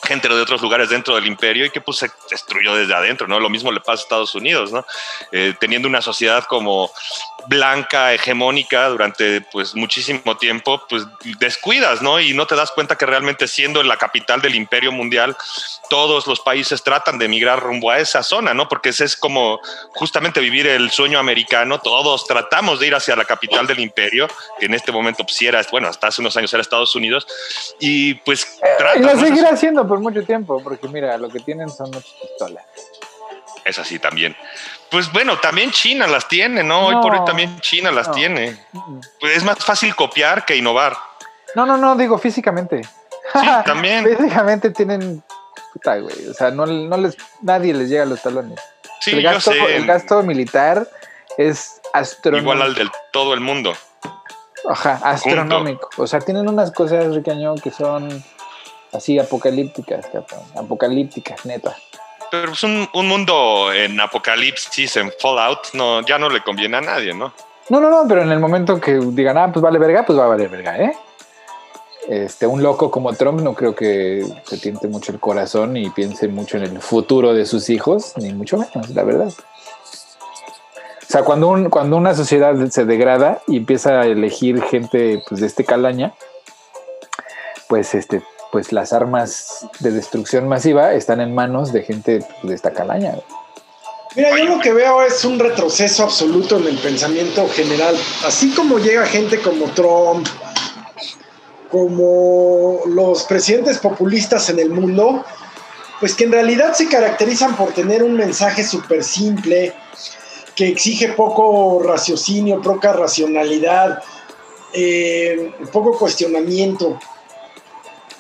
[0.03, 3.41] gente de otros lugares dentro del imperio y que pues se destruyó desde adentro, ¿no?
[3.41, 4.85] Lo mismo le pasa a Estados Unidos, ¿no?
[5.33, 6.91] Eh, teniendo una sociedad como
[7.49, 11.05] blanca, hegemónica durante pues muchísimo tiempo, pues
[11.39, 12.21] descuidas, ¿no?
[12.21, 15.37] Y no te das cuenta que realmente siendo la capital del imperio mundial,
[15.89, 18.69] todos los países tratan de emigrar rumbo a esa zona, ¿no?
[18.69, 19.61] Porque ese es como
[19.95, 24.29] justamente vivir el sueño americano, todos tratamos de ir hacia la capital del imperio,
[24.59, 27.27] que en este momento pues era, bueno, hasta hace unos años era Estados Unidos,
[27.79, 28.59] y pues...
[28.97, 32.65] y lo seguirá haciendo por mucho tiempo, porque mira, lo que tienen son muchas pistolas.
[33.65, 34.37] Es así también.
[34.91, 36.87] Pues bueno, también China las tiene, ¿no?
[36.87, 38.57] Hoy por hoy también China las tiene.
[39.19, 40.97] Pues es más fácil copiar que innovar.
[41.57, 42.83] No, no, no, digo físicamente.
[42.83, 44.07] Sí, también.
[44.07, 45.23] físicamente tienen.
[45.73, 46.29] Puta, güey.
[46.29, 48.61] O sea, no, les, nadie les llega a los talones.
[49.01, 50.89] Sí, el gasto, El gasto militar
[51.37, 52.53] es astronómico.
[52.53, 53.75] Igual al del todo el mundo.
[54.69, 55.89] Ajá, astronómico.
[55.97, 58.25] O sea, tienen unas cosas, Ricaño, que son
[58.97, 60.07] así apocalípticas,
[60.55, 61.77] apocalípticas, neta.
[62.31, 67.15] Pero es un, mundo en apocalipsis, en Fallout, no, ya no le conviene a nadie,
[67.15, 67.33] ¿no?
[67.69, 70.25] No, no, no, pero en el momento que digan, ah, pues vale verga, pues va
[70.25, 70.97] a valer verga, ¿eh?
[72.09, 76.29] Este, un loco como Trump no creo que se tiente mucho el corazón y piense
[76.29, 79.29] mucho en el futuro de sus hijos, ni mucho menos, la verdad.
[79.29, 85.41] O sea, cuando, un, cuando una sociedad se degrada y empieza a elegir gente pues,
[85.41, 86.15] de este calaña,
[87.69, 88.23] pues este,
[88.57, 93.17] pues las armas de destrucción masiva están en manos de gente de esta calaña.
[94.15, 97.95] Mira, yo lo que veo es un retroceso absoluto en el pensamiento general.
[98.25, 100.27] Así como llega gente como Trump,
[101.71, 105.23] como los presidentes populistas en el mundo,
[106.01, 109.75] pues que en realidad se caracterizan por tener un mensaje súper simple,
[110.55, 114.03] que exige poco raciocinio, poca racionalidad,
[114.73, 116.99] eh, poco cuestionamiento.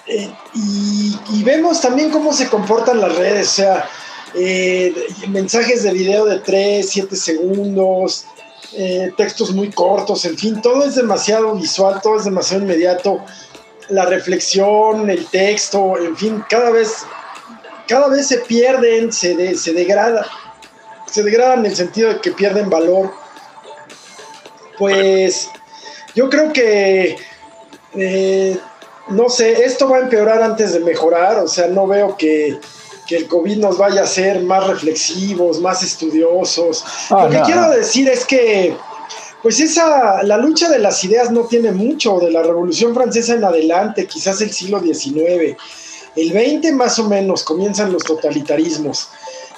[0.08, 3.88] Eh, y, vemos también cómo se comportan las redes, o sea,
[4.34, 4.94] eh,
[5.28, 8.26] mensajes de video de 3, 7 segundos,
[8.72, 13.24] eh, textos muy cortos, en fin, todo es demasiado visual, todo es demasiado inmediato.
[13.88, 17.04] La reflexión, el texto, en fin, cada vez,
[17.88, 20.26] cada vez se pierden, se, se degrada,
[21.10, 23.12] se degradan en el sentido de que pierden valor.
[24.78, 25.48] Pues
[26.14, 27.16] yo creo que
[29.08, 32.58] no sé, esto va a empeorar antes de mejorar, o sea, no veo que,
[33.06, 36.84] que el COVID nos vaya a hacer más reflexivos, más estudiosos.
[37.10, 38.76] Ah, Lo que no, quiero decir es que,
[39.42, 43.44] pues esa, la lucha de las ideas no tiene mucho, de la Revolución Francesa en
[43.44, 45.56] adelante, quizás el siglo XIX.
[46.16, 49.10] El 20 más o menos comienzan los totalitarismos.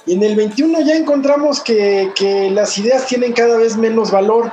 [0.05, 4.51] Y en el 21 ya encontramos que, que las ideas tienen cada vez menos valor,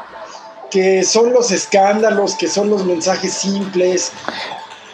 [0.70, 4.12] que son los escándalos, que son los mensajes simples.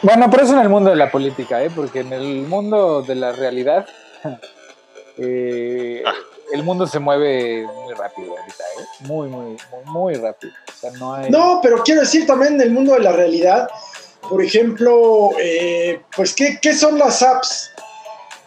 [0.03, 1.70] Bueno, pero eso en el mundo de la política, ¿eh?
[1.74, 3.86] porque en el mundo de la realidad,
[5.18, 6.12] eh, Ah.
[6.53, 8.84] el mundo se mueve muy rápido ahorita, ¿eh?
[9.00, 10.53] muy, muy, muy, muy rápido.
[10.68, 11.30] O sea, no hay...
[11.30, 13.68] No, pero quiero decir también en el mundo de la realidad,
[14.28, 17.70] por ejemplo, eh, pues ¿qué, ¿qué son las apps?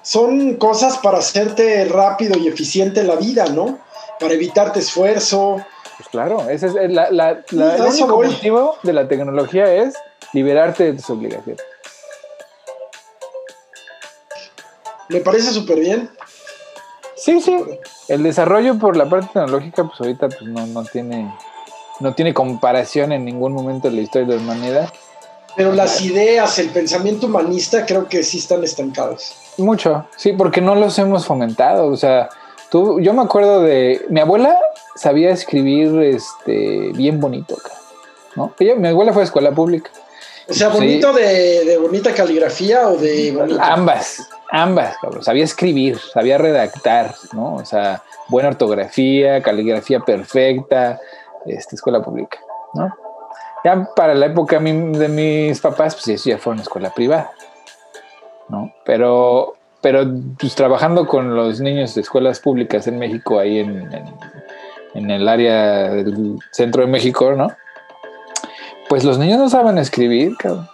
[0.02, 3.80] Son cosas para hacerte rápido y eficiente la vida, ¿no?
[4.20, 5.58] Para evitarte esfuerzo.
[5.98, 9.96] Pues claro, ese es el, la, la- el único motivo de la tecnología es
[10.36, 11.64] liberarte de tus obligaciones.
[15.10, 16.10] Me parece súper bien.
[17.16, 17.56] Sí, sí.
[18.08, 21.32] El desarrollo por la parte tecnológica, pues ahorita pues no, no tiene
[22.02, 24.90] no tiene comparación en ningún momento de la historia de la humanidad.
[25.56, 29.36] Pero las ideas, el pensamiento humanista creo que sí están estancados.
[29.58, 31.88] Mucho, sí, porque no los hemos fomentado.
[31.88, 32.30] O sea,
[32.70, 34.58] tú, yo me acuerdo de mi abuela
[34.98, 37.58] sabía escribir este bien bonito,
[38.36, 38.54] ¿no?
[38.60, 39.90] Ella, mi abuela fue a escuela pública.
[40.48, 40.78] O sea, Sí.
[40.78, 43.60] bonito de, de bonita caligrafía o de bonito.
[43.62, 45.24] Ambas, ambas, cabrón.
[45.24, 47.56] Sabía escribir, sabía redactar, ¿no?
[47.56, 51.00] O sea, buena ortografía, caligrafía perfecta,
[51.46, 52.38] este, escuela pública,
[52.74, 52.96] ¿no?
[53.64, 57.32] Ya para la época de mis papás, pues eso ya fue una escuela privada,
[58.50, 58.72] ¿no?
[58.86, 60.06] Pero, pero
[60.40, 64.14] pues, trabajando con los niños de escuelas públicas en México, ahí en, en-
[64.94, 67.48] en el área del centro de México, ¿no?
[68.96, 70.70] Pues los niños no saben escribir, cabrón.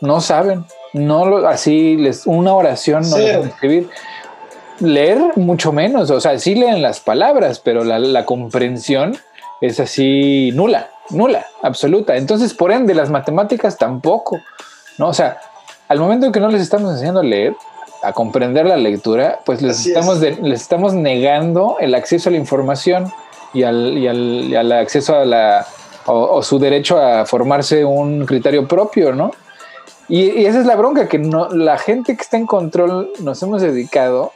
[0.00, 0.64] No saben.
[0.94, 3.32] No lo, así les, una oración no Cero.
[3.34, 3.90] saben escribir.
[4.80, 6.10] Leer mucho menos.
[6.10, 9.18] O sea, sí leen las palabras, pero la, la comprensión
[9.60, 12.16] es así nula, nula, absoluta.
[12.16, 14.40] Entonces, por ende, las matemáticas tampoco.
[14.96, 15.08] ¿no?
[15.08, 15.36] O sea,
[15.88, 17.54] al momento en que no les estamos enseñando a leer,
[18.02, 20.20] a comprender la lectura, pues les Así estamos, es.
[20.22, 23.12] de- les estamos negando el acceso a la información
[23.52, 24.16] y al, y al,
[24.48, 25.66] y al acceso a la
[26.06, 29.32] o, su derecho a formarse un criterio propio, ¿no?
[30.08, 33.42] Y, y esa es la bronca, que no, la gente que está en control nos
[33.42, 34.32] hemos dedicado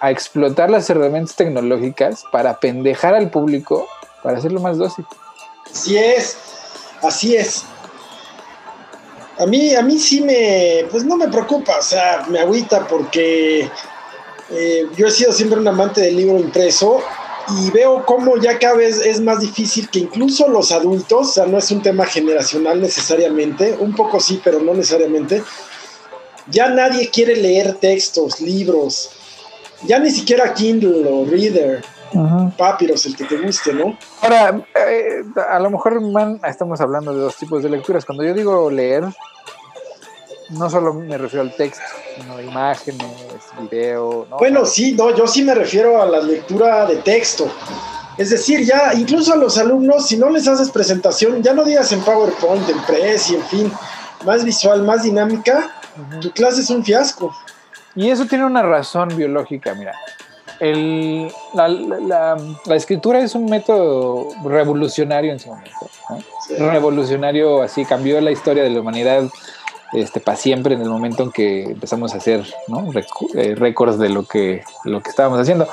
[0.00, 3.86] a explotar las herramientas tecnológicas para pendejar al público,
[4.22, 5.06] para hacerlo más dócil.
[5.70, 6.36] Así es,
[7.02, 7.64] así es.
[9.38, 13.70] A mí, a mí sí me, pues no me preocupa, o sea, me agüita porque
[14.50, 17.00] eh, yo he sido siempre un amante del libro impreso
[17.58, 21.46] y veo cómo ya cada vez es más difícil que incluso los adultos, o sea,
[21.46, 25.42] no es un tema generacional necesariamente, un poco sí, pero no necesariamente,
[26.48, 29.10] ya nadie quiere leer textos, libros,
[29.84, 31.84] ya ni siquiera Kindle o Reader,
[32.56, 33.96] Papyrus, el que te guste, ¿no?
[34.20, 38.04] Ahora, eh, a lo mejor man, estamos hablando de dos tipos de lecturas.
[38.04, 39.04] Cuando yo digo leer,
[40.50, 41.82] no solo me refiero al texto,
[42.16, 43.06] sino a imágenes,
[43.60, 44.26] video.
[44.28, 44.38] ¿no?
[44.38, 47.48] Bueno, sí, no, yo sí me refiero a la lectura de texto.
[48.18, 51.90] Es decir, ya incluso a los alumnos, si no les haces presentación, ya no digas
[51.92, 53.72] en PowerPoint, en Prezi, en fin,
[54.26, 55.70] más visual, más dinámica,
[56.20, 57.34] tu clase es un fiasco.
[57.94, 59.94] Y eso tiene una razón biológica, mira.
[60.58, 62.36] El- la, la-
[62.66, 65.88] la escritura es un método revolucionario en su momento.
[66.10, 66.18] ¿no?
[66.46, 66.56] Sí.
[66.56, 69.22] Revolucionario, así cambió la historia de la humanidad
[69.92, 72.88] este, para siempre en el momento en que empezamos a hacer ¿no?
[73.34, 75.66] Eh, récords de lo que, lo que estábamos haciendo.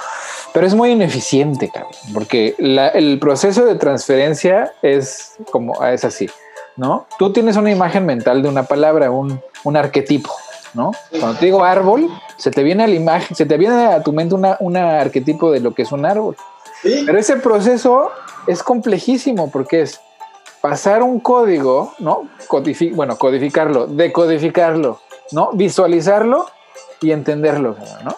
[0.54, 6.30] Pero es muy ineficiente, cabrón, porque la- el proceso de transferencia es como es así,
[6.78, 7.06] ¿no?
[7.20, 10.34] Tú tienes una imagen mental de una palabra, un, un arquetipo,
[10.74, 10.92] ¿no?
[11.20, 14.14] Cuando te digo árbol, se te viene a la imagen, se te viene a tu
[14.14, 16.36] mente una, un arquetipo de lo que es un árbol.
[16.82, 17.04] ¿Sí?
[17.06, 18.12] Pero ese proceso
[18.48, 20.00] es complejísimo porque es
[20.62, 22.24] pasar un código, ¿no?
[22.48, 25.00] Codifi- bueno, codificarlo, decodificarlo,
[25.32, 25.52] ¿no?
[25.54, 26.48] Visualizarlo
[27.02, 28.18] y entenderlo, ¿no?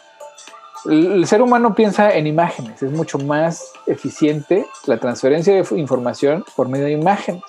[0.85, 6.69] El ser humano piensa en imágenes, es mucho más eficiente la transferencia de información por
[6.69, 7.43] medio de imágenes.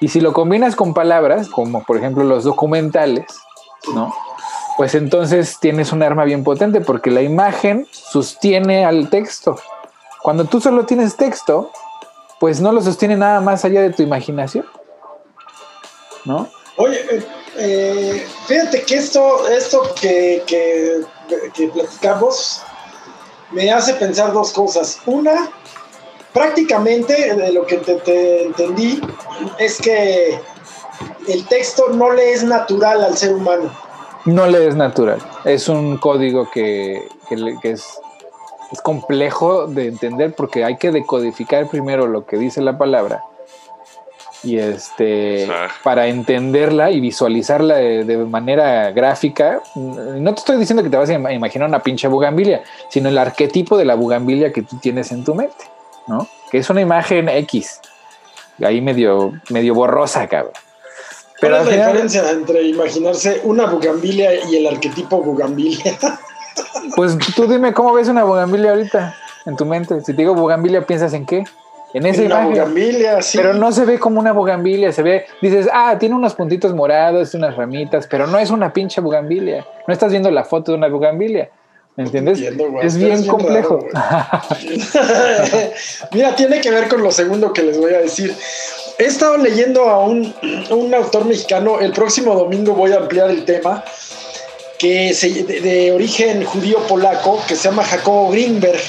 [0.00, 3.26] Y si lo combinas con palabras, como por ejemplo los documentales,
[3.92, 4.14] ¿no?
[4.76, 9.56] Pues entonces tienes un arma bien potente porque la imagen sostiene al texto.
[10.22, 11.70] Cuando tú solo tienes texto,
[12.40, 14.66] pues no lo sostiene nada más allá de tu imaginación.
[16.24, 16.48] ¿No?
[16.76, 16.98] Oye,
[17.56, 21.02] eh, fíjate que esto, esto que, que,
[21.54, 22.62] que platicamos
[23.52, 24.98] me hace pensar dos cosas.
[25.06, 25.50] Una,
[26.32, 29.00] prácticamente de lo que te, te entendí
[29.58, 30.40] es que
[31.28, 33.70] el texto no le es natural al ser humano.
[34.24, 35.18] No le es natural.
[35.44, 37.06] Es un código que,
[37.62, 37.84] es,
[38.72, 43.24] es complejo de entender porque hay que decodificar primero lo que dice la palabra
[44.42, 45.48] y este
[45.82, 51.32] para entenderla y visualizarla de, manera gráfica no te estoy diciendo que te vas a
[51.32, 55.34] imaginar una pinche bugambilia sino el arquetipo de la bugambilia que tú tienes en tu
[55.34, 55.64] mente
[56.06, 57.80] no que es una imagen X
[58.64, 60.52] ahí medio medio borrosa cabrón.
[61.40, 65.98] Pero ¿Cuál es la diferencia entre imaginarse una bugambilia y el arquetipo bugambilia?
[66.96, 69.14] pues tú dime cómo ves una bugambilia ahorita
[69.46, 70.00] en tu mente.
[70.00, 71.44] Si te digo bugambilia, ¿piensas en qué?
[71.92, 73.36] En esa una bugambilia, sí.
[73.36, 77.34] Pero no se ve como una bugambilia, se ve, dices, ah, tiene unos puntitos morados,
[77.34, 79.66] unas ramitas, pero no es una pinche bugambilia.
[79.88, 81.50] No estás viendo la foto de una bugambilia.
[81.96, 82.40] ¿Me entiendes?
[82.82, 83.84] es bien, complejo.
[86.12, 88.34] Mira, tiene que ver con lo segundo que les voy a decir.
[88.98, 90.32] He estado leyendo a un,
[90.94, 93.82] autor mexicano, el próximo domingo voy a ampliar el tema,
[94.80, 98.80] que de, de, origen judío polaco, que se llama Jacobo Greenberg,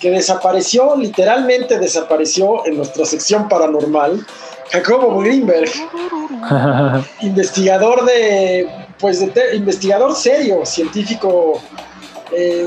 [0.00, 4.26] que desapareció, literalmente desapareció en nuestra sección paranormal.
[4.72, 5.70] Jacobo Greenberg,
[7.20, 8.68] investigador de,
[8.98, 11.60] pues de investigador serio, científico
[12.32, 12.66] eh,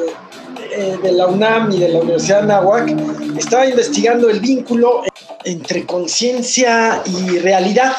[0.71, 2.89] eh, de la UNAM y de la Universidad de Nahuac,
[3.37, 5.03] estaba investigando el vínculo
[5.43, 7.93] entre conciencia y realidad,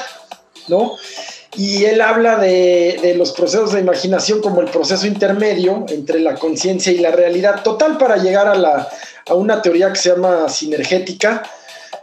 [0.69, 0.93] ¿no?
[1.57, 6.92] Y él habla de, los procesos de imaginación como el proceso intermedio entre la conciencia
[6.92, 7.62] y la realidad.
[7.62, 8.88] Total para llegar a,
[9.28, 11.42] a una teoría que se llama sinergética,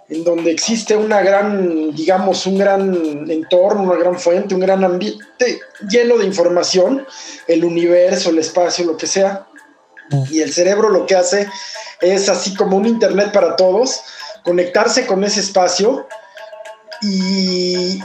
[0.09, 5.59] en donde existe una gran, digamos, un gran entorno, una gran fuente, un gran ambiente
[5.89, 7.05] lleno de información,
[7.47, 9.47] el universo, el espacio, lo que sea,
[10.29, 11.47] y el cerebro lo que hace
[12.01, 14.01] es así como un internet para todos,
[14.43, 16.07] conectarse con ese espacio
[17.01, 17.99] y,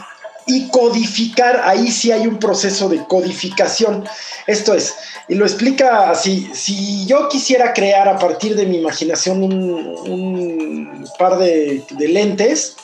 [0.68, 4.04] codificar, ahí sí hay un proceso de codificación.
[4.46, 4.94] Esto es,
[5.28, 11.38] y lo explica así, si yo quisiera crear a partir de mi imaginación un, par
[11.38, 12.76] de, lentes,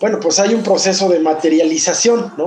[0.00, 2.46] bueno, pues hay un proceso de materialización, ¿no?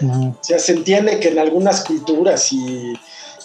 [0.00, 2.94] O sea, se entiende que en algunas culturas y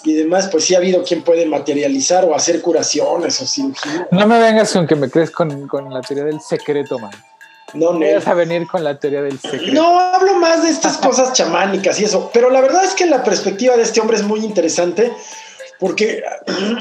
[0.04, 4.08] y demás, pues sí ha habido quien puede materializar o hacer curaciones o cirugía.
[4.12, 5.50] No me vengas con que me crees con,
[5.90, 7.12] la teoría del secreto, man.
[7.74, 8.00] No, no.
[8.00, 9.74] Vas a venir con la teoría del secreto.
[9.74, 12.30] No, hablo más de estas cosas chamánicas y eso.
[12.34, 15.12] Pero la verdad es que la perspectiva de este hombre es muy interesante
[15.80, 16.24] porque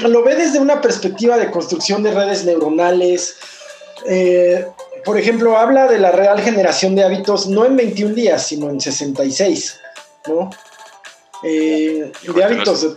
[0.01, 3.37] lo ve desde una perspectiva de construcción de redes neuronales.
[4.07, 4.67] Eh,
[5.03, 8.79] por ejemplo, habla de la real generación de hábitos no en 21 días, sino en
[8.79, 9.79] 66,
[10.27, 10.49] ¿no?
[11.43, 12.95] Eh, de hábitos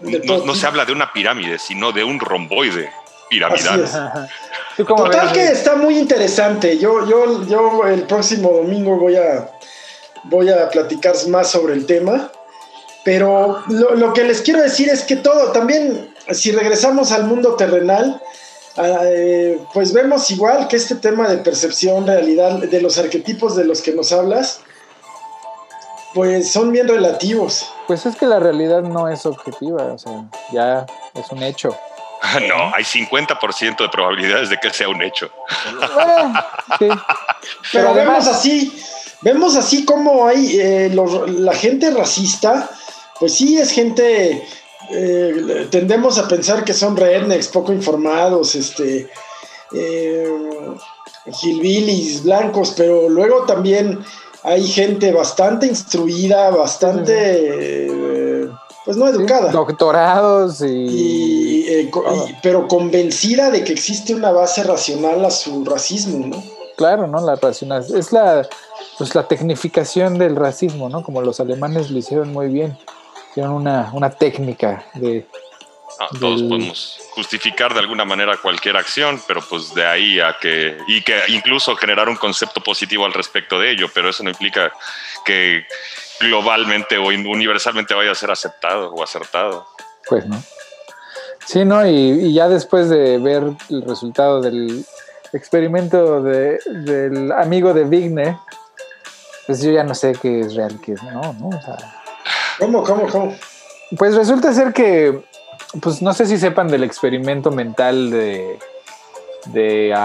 [0.00, 2.90] no, se habla de una pirámide, sino de un romboide
[3.28, 4.28] piramidal.
[4.76, 6.78] Total que está muy interesante.
[6.78, 9.50] Yo, yo, yo el próximo domingo voy a,
[10.24, 12.30] voy a platicar más sobre el tema.
[13.04, 18.20] Pero lo, que les quiero decir es que todo, también, si regresamos al mundo terrenal,
[18.76, 23.64] ah, eh, pues vemos igual que este tema de percepción, realidad, de los arquetipos de
[23.64, 24.60] los que nos hablas,
[26.12, 27.66] pues son bien relativos.
[27.86, 31.74] Pues es que la realidad no es objetiva, o sea, ya es un hecho.
[32.48, 35.30] No, hay 50% de probabilidades de que sea un hecho.
[37.72, 38.72] Pero vemos así,
[39.22, 42.70] vemos así como hay eh, la gente racista,
[43.18, 44.46] pues sí es gente,
[44.90, 49.08] eh, tendemos a pensar que son rednecks, poco informados, este,
[49.72, 50.28] eh,
[52.22, 53.98] blancos, pero luego también
[54.42, 57.12] hay gente bastante instruida, bastante,
[57.86, 58.48] eh,
[58.84, 59.50] pues no educada.
[59.50, 61.57] Doctorados y...
[61.70, 61.90] Eh,
[62.42, 66.42] pero convencida de que existe una base racional a su racismo, ¿no?
[66.76, 67.20] Claro, ¿no?
[67.24, 67.84] La racional.
[67.94, 68.48] Es la,
[68.96, 71.02] pues la tecnificación del racismo, ¿no?
[71.02, 72.78] Como los alemanes lo hicieron muy bien.
[73.30, 75.26] Hicieron una, una técnica de
[76.00, 80.78] Ah, todos podemos justificar de alguna manera cualquier acción, pero pues de ahí a que,
[80.86, 84.72] y que incluso generar un concepto positivo al respecto de ello, pero eso no implica
[85.24, 85.66] que
[86.20, 89.66] globalmente o universalmente vaya a ser aceptado o acertado.
[90.08, 90.40] Pues no.
[91.48, 91.86] Sí, ¿no?
[91.86, 94.84] Y, ya después de ver el resultado del
[95.32, 98.38] experimento de, del amigo de Vigne,
[99.46, 101.48] pues yo ya no sé qué es real, qué es no, ¿no?
[101.48, 101.76] O sea,
[102.58, 103.34] ¿Cómo, cómo, cómo?
[103.96, 105.22] Pues resulta ser que
[105.80, 108.58] pues no sé si sepan del experimento mental de,
[109.46, 109.96] de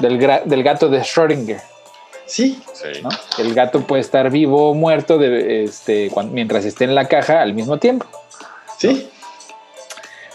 [0.00, 1.60] del, gato de Schrödinger.
[2.24, 2.62] Sí.
[3.36, 7.52] El gato puede estar vivo o muerto de, este, mientras esté en la caja al
[7.52, 8.06] mismo tiempo.
[8.78, 9.10] Sí.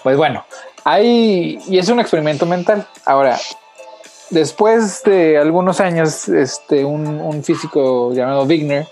[0.03, 0.45] Pues bueno,
[0.83, 2.87] hay, y es un experimento mental.
[3.05, 3.39] Ahora,
[4.29, 8.87] después de algunos años, este, un, un físico llamado Wigner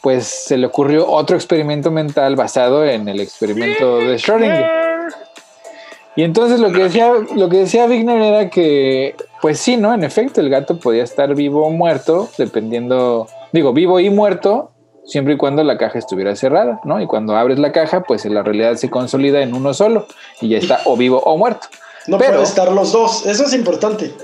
[0.00, 4.80] pues se le ocurrió otro experimento mental basado en el experimento de Schrödinger.
[6.16, 9.94] Y entonces lo que decía, lo que decía Wigner era que, pues sí, ¿no?
[9.94, 14.72] En efecto, el gato podía estar vivo o muerto, dependiendo, digo, vivo y muerto,
[15.10, 17.00] siempre y cuando la caja estuviera cerrada, ¿no?
[17.00, 20.06] Y cuando abres la caja, pues la realidad se consolida en uno solo
[20.40, 21.66] y ya está o vivo o muerto.
[22.06, 24.14] No puede estar los dos, eso es importante.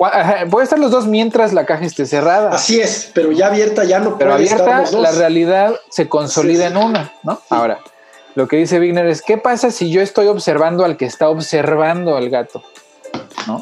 [0.51, 2.51] puede estar los dos mientras la caja esté cerrada.
[2.51, 5.03] Así es, pero ya abierta ya no pero puede estar los dos.
[5.03, 7.41] La realidad se consolida en una, ¿no?
[7.51, 7.81] Ahora,
[8.35, 12.17] lo que dice Wigner es, ¿qué pasa si yo estoy observando al que está observando
[12.17, 12.63] al gato?
[13.47, 13.61] ¿No?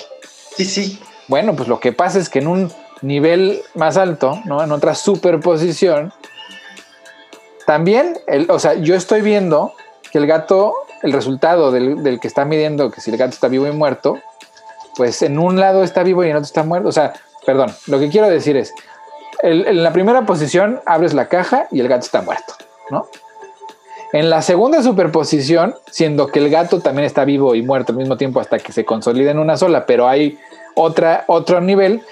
[0.57, 1.01] Sí, sí.
[1.27, 2.73] Bueno, pues lo que pasa es que en un
[3.03, 4.63] nivel más alto, ¿no?
[4.63, 6.13] En otra superposición,
[7.67, 9.73] también, el, o sea, yo estoy viendo
[10.11, 13.67] que el gato, el resultado del, que está midiendo que si el gato está vivo
[13.67, 14.19] y muerto,
[14.97, 16.89] pues en un lado está vivo y en otro está muerto.
[16.89, 18.73] O sea, perdón, lo que quiero decir es,
[19.43, 22.55] en la primera posición abres la caja y el gato está muerto,
[22.91, 23.09] ¿no?
[24.13, 28.17] En la segunda superposición, siendo que el gato también está vivo y muerto al mismo
[28.17, 30.39] tiempo hasta que se consolida en una sola, pero hay
[30.77, 32.05] otra, otro nivel,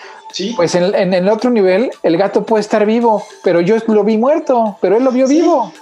[0.57, 4.77] pues en, el otro nivel, el gato puede estar vivo, pero yo lo vi muerto,
[4.81, 5.73] pero él lo vio vivo.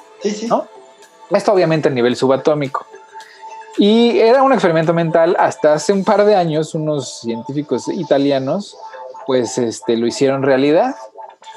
[0.49, 0.67] ¿no?
[1.31, 2.87] Esto obviamente a nivel subatómico.
[3.79, 8.77] Y era un experimento mental hasta hace un par de años, unos científicos italianos,
[9.27, 10.97] pues este, lo hicieron realidad.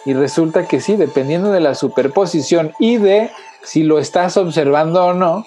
[0.06, 3.32] Y resulta que sí, dependiendo de la superposición y de
[3.64, 5.46] si lo estás observando o no,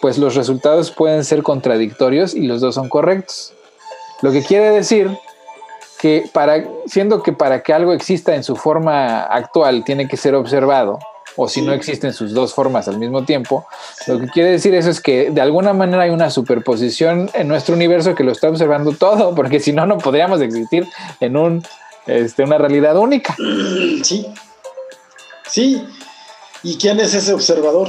[0.00, 3.54] pues los resultados pueden ser contradictorios y los dos son correctos.
[4.20, 5.10] Lo que quiere decir
[5.98, 10.34] que para, siendo que para que algo exista en su forma actual tiene que ser
[10.34, 10.98] observado,
[11.36, 13.66] o si no existen sus dos formas al mismo tiempo,
[14.06, 17.74] lo que quiere decir eso es que de alguna manera hay una superposición en nuestro
[17.74, 20.88] universo que lo está observando todo, porque si no, no podríamos existir
[21.20, 21.66] en un,
[22.06, 23.36] este, una realidad única.
[24.02, 24.26] Sí,
[25.48, 25.86] sí.
[26.62, 27.88] ¿Y quién es ese observador?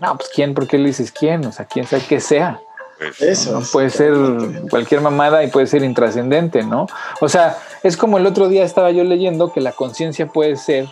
[0.00, 1.44] No, pues quién, ¿por qué le dices quién?
[1.46, 2.60] O sea, quién sabe que sea.
[3.18, 3.62] Eso.
[3.72, 4.14] puede ser
[4.68, 6.86] cualquier mamada y puede ser intrascendente, ¿no?
[7.20, 10.86] O sea, es como el otro día estaba yo leyendo que la conciencia puede ser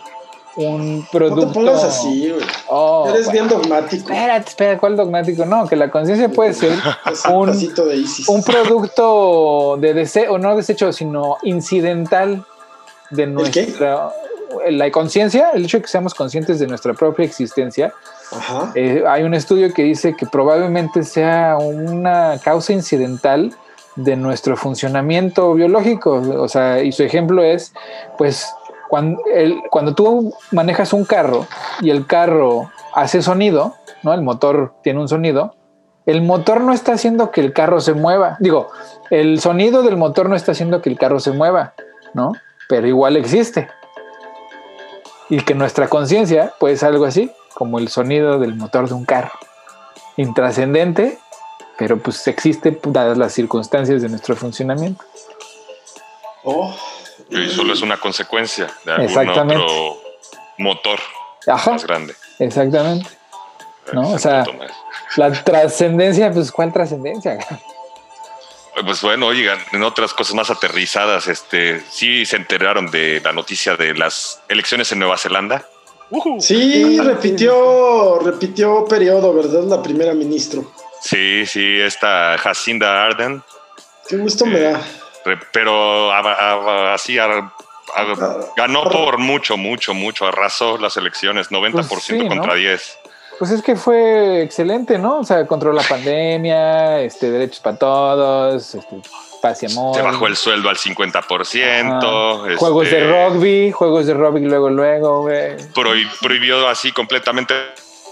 [0.56, 1.46] un producto.
[1.46, 2.44] No te pongas así, güey.
[2.68, 4.10] Oh, Eres bien dogmático.
[4.10, 5.44] Espérate, espera, ¿cuál dogmático?
[5.44, 6.72] No, que la conciencia puede ser
[7.32, 7.50] un,
[8.28, 12.44] un producto de deseo, o no desecho, sino incidental
[13.10, 14.12] de nuestra.
[14.70, 17.92] La conciencia, el hecho de que seamos conscientes de nuestra propia existencia,
[18.74, 23.54] eh, hay un estudio que dice que probablemente sea una causa incidental
[23.96, 26.22] de nuestro funcionamiento biológico.
[26.38, 27.72] O sea, y su ejemplo es,
[28.16, 28.48] pues,
[28.88, 29.20] cuando,
[29.70, 31.46] cuando tú manejas un carro
[31.80, 34.14] y el carro hace sonido, ¿no?
[34.14, 35.54] El motor tiene un sonido,
[36.06, 38.36] el motor no está haciendo que el carro se mueva.
[38.40, 38.68] Digo,
[39.10, 41.74] el sonido del motor no está haciendo que el carro se mueva,
[42.14, 42.32] ¿no?
[42.68, 43.68] Pero igual existe.
[45.28, 49.04] Y que nuestra conciencia puede ser algo así como el sonido del motor de un
[49.04, 49.32] carro.
[50.16, 51.18] Intrascendente,
[51.76, 55.04] pero pues existe dadas las circunstancias de nuestro funcionamiento.
[56.44, 56.72] Oh.
[57.30, 60.00] Y solo es una consecuencia de algún otro
[60.58, 61.00] motor
[61.48, 62.14] más grande.
[62.38, 63.10] Exactamente.
[63.92, 64.08] ¿No?
[64.10, 64.44] O sea,
[65.16, 67.38] la trascendencia, pues ¿cuál trascendencia?
[68.84, 73.74] Pues bueno, oigan, en otras cosas más aterrizadas, este, sí se enteraron de la noticia
[73.74, 75.66] de las elecciones en Nueva Zelanda.
[76.40, 79.64] Sí, repitió, repitió periodo, ¿verdad?
[79.64, 80.72] La primera ministro.
[81.00, 83.42] Sí, sí, esta Jacinda Arden.
[84.08, 84.80] Qué gusto me da.
[85.52, 86.12] Pero
[86.92, 87.16] así
[88.56, 90.26] ganó por mucho, mucho, mucho.
[90.26, 92.98] Arrasó las elecciones, 90% pues contra 10.
[93.38, 95.20] Pues es que fue excelente, ¿no?
[95.20, 98.96] O sea, controló la pandemia, este, derechos para todos, este,
[99.42, 99.94] amor.
[99.94, 102.42] Se bajó el sueldo al 50%.
[102.44, 105.56] Este, juegos de rugby, juegos de rugby luego, luego, güey.
[106.20, 107.54] prohibió así completamente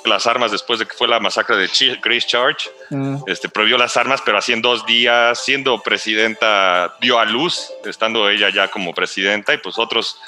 [0.07, 1.69] las armas después de que fue la masacre de
[2.01, 2.71] Christchurch.
[2.91, 3.17] Mm.
[3.27, 8.29] Este, prohibió las armas, pero así en dos días, siendo presidenta, dio a luz, estando
[8.29, 10.19] ella ya como presidenta, y pues otros,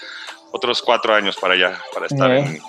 [0.51, 2.61] otros cuatro años para allá, para estar eh.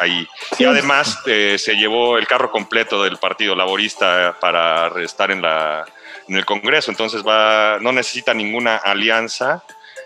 [0.00, 0.26] ahí.
[0.58, 5.84] Y además eh, se llevó el carro completo del Partido Laborista para estar en la
[6.28, 9.62] en el Congreso, entonces va, no necesita ninguna alianza,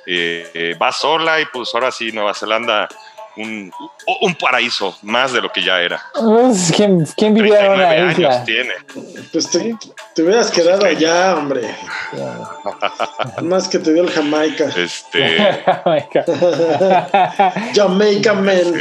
[0.06, 2.88] eh, eh, va sola y pues ahora sí Nueva Zelanda
[3.38, 3.70] un,
[4.20, 6.02] un, paraíso más de lo que ya era.
[6.14, 8.44] Pues, ¿Quién, quién vivía en una isla?
[8.44, 8.72] tiene.
[9.32, 9.76] Pues te,
[10.14, 11.62] te hubieras quedado allá, hombre.
[13.42, 14.70] más que te dio el Jamaica.
[14.76, 15.38] Este.
[15.64, 16.24] Jamaica.
[17.74, 18.72] Jamaica Man.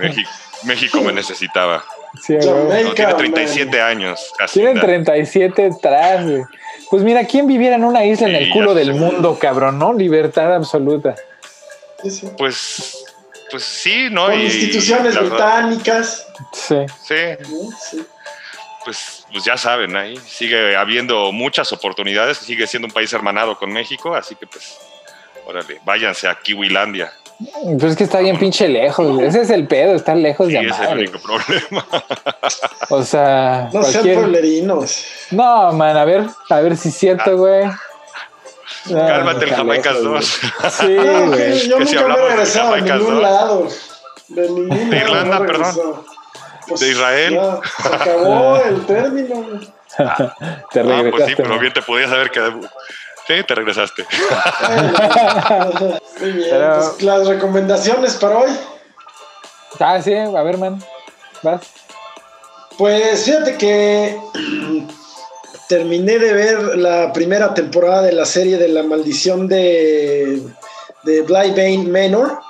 [0.00, 0.30] México,
[0.64, 1.84] México me necesitaba.
[2.26, 4.32] tiene 37 años.
[4.52, 6.24] Tiene 37 atrás,
[6.90, 9.92] pues mira, ¿quién viviera en una isla en el culo del mundo, cabrón, no?
[9.92, 11.14] Libertad absoluta.
[12.36, 13.04] Pues
[13.50, 14.26] pues sí, ¿no?
[14.26, 16.26] Con Y- instituciones británicas.
[16.52, 16.76] Sí.
[17.02, 17.14] Sí.
[18.84, 23.72] pues, pues ya saben, ahí sigue habiendo muchas oportunidades, sigue siendo un país hermanado con
[23.72, 24.78] México, así que pues,
[25.46, 27.12] órale, váyanse a Kiwilandia.
[27.78, 29.14] Pues es que está bien pinche lejos.
[29.14, 29.26] güey.
[29.26, 31.86] Ese es el pedo, estar lejos Sí, de ese es el único problema.
[32.90, 35.04] O sea, No sean cualquier- pueblerinos.
[35.30, 37.64] No, man, a ver, a ver si es cierto, güey.
[38.86, 40.40] No, Cálmate, el está Jamaicas lejos, 2.
[40.60, 40.70] güey.
[40.70, 40.96] Sí,
[41.28, 41.68] güey.
[41.68, 43.20] yo que si nunca me he de regresado a Jamaicas, ningún ¿no?
[43.20, 43.68] lado.
[44.28, 46.02] De ningún De lado Irlanda, perdón.
[46.68, 47.34] Pues, De Israel.
[47.34, 49.34] ya, se acabó el término.
[49.42, 49.60] güey.
[50.70, 52.60] Te Ah, pues sí, pero bien te podías haber quedado.
[53.46, 54.04] Te regresaste.
[56.20, 58.50] Muy bien, Pero- pues, las recomendaciones para hoy.
[59.78, 60.82] Ah, sí, a ver, man.
[61.42, 61.62] Vas.
[62.76, 64.18] Pues fíjate que
[65.68, 70.42] terminé de ver la primera temporada de la serie de la maldición de,
[71.04, 72.40] de Bly Bane Manor,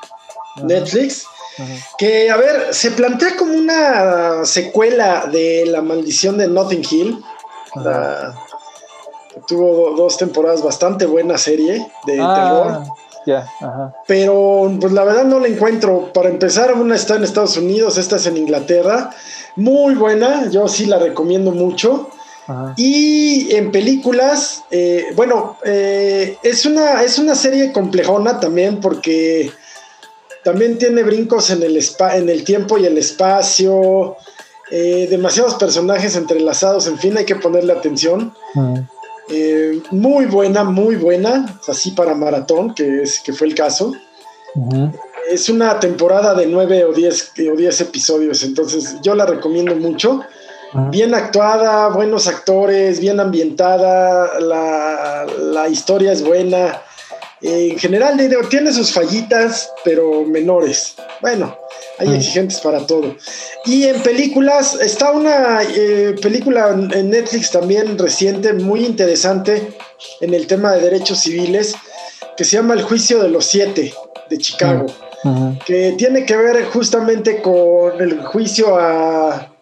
[0.65, 1.25] Netflix.
[1.59, 1.73] Ajá.
[1.99, 7.23] Que, a ver, se plantea como una secuela de La Maldición de Notting Hill.
[7.77, 8.35] La-
[9.47, 12.67] tuvo do- dos temporadas bastante buena serie de terror.
[12.69, 12.85] Ah,
[13.27, 13.95] ya, ajá.
[14.07, 16.11] Pero, pues la verdad no la encuentro.
[16.13, 19.11] Para empezar, una está en Estados Unidos, esta es en Inglaterra.
[19.57, 22.09] Muy buena, yo sí la recomiendo mucho.
[22.47, 22.75] Ajá.
[22.77, 29.53] Y en películas, eh, bueno, eh, es, una, es una serie complejona también porque
[30.43, 34.17] también tiene brincos en el, espa- en el tiempo y el espacio,
[34.71, 38.33] eh, demasiados personajes entrelazados, en fin, hay que ponerle atención.
[38.55, 38.79] Mm.
[39.31, 43.93] Eh, muy buena, muy buena, así para maratón, que, es, que fue el caso.
[45.31, 50.21] Es una temporada de nueve o diez, o diez episodios, entonces yo la recomiendo mucho.
[50.91, 56.83] Bien actuada, buenos actores, bien ambientada, la, la historia es buena.
[57.43, 60.95] En general, tiene sus fallitas, pero menores.
[61.21, 61.57] Bueno,
[62.01, 62.15] hay Mm.
[62.15, 63.15] exigentes para todo.
[63.67, 69.75] Y en películas, está una eh, película en Netflix también reciente, muy interesante
[70.21, 71.75] en el tema de derechos civiles,
[72.37, 73.93] que se llama El Juicio de los Siete
[74.31, 74.87] de Chicago
[75.25, 75.59] Ujú.
[75.67, 79.53] que tiene que ver justamente con el juicio a,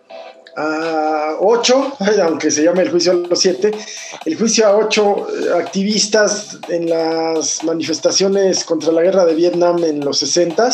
[0.57, 3.73] a ocho, aunque se llame el juicio a los siete,
[4.27, 10.05] el juicio a ocho eh, activistas en las manifestaciones contra la guerra de Vietnam en
[10.05, 10.71] los 60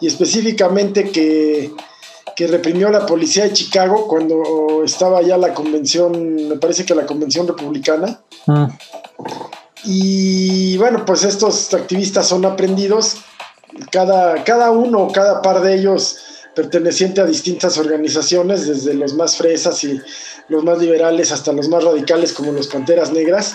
[0.00, 1.72] y específicamente que,
[2.34, 7.06] que reprimió la policía de Chicago cuando estaba ya la convención, me parece que la
[7.06, 8.20] convención republicana.
[8.46, 8.66] Mm.
[9.84, 13.18] Y bueno, pues estos activistas son aprendidos,
[13.90, 16.18] cada, cada uno, cada par de ellos
[16.56, 20.00] perteneciente a distintas organizaciones, desde los más fresas y
[20.48, 23.54] los más liberales hasta los más radicales como los Panteras Negras.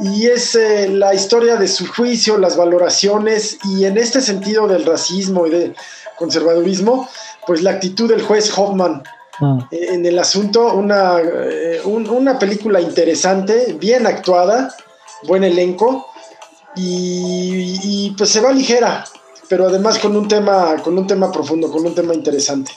[0.00, 4.84] Y es eh, la historia de su juicio, las valoraciones y en este sentido del
[4.84, 5.76] racismo y del
[6.16, 7.08] conservadurismo,
[7.46, 9.02] pues la actitud del juez Hoffman
[9.40, 9.58] Mm.
[9.70, 14.74] eh, en el asunto, una, eh, un- una película interesante, bien actuada,
[15.28, 16.08] buen elenco
[16.74, 19.04] y, y, pues se va ligera,
[19.48, 22.72] pero además con un tema, con un tema profundo, con un tema interesante.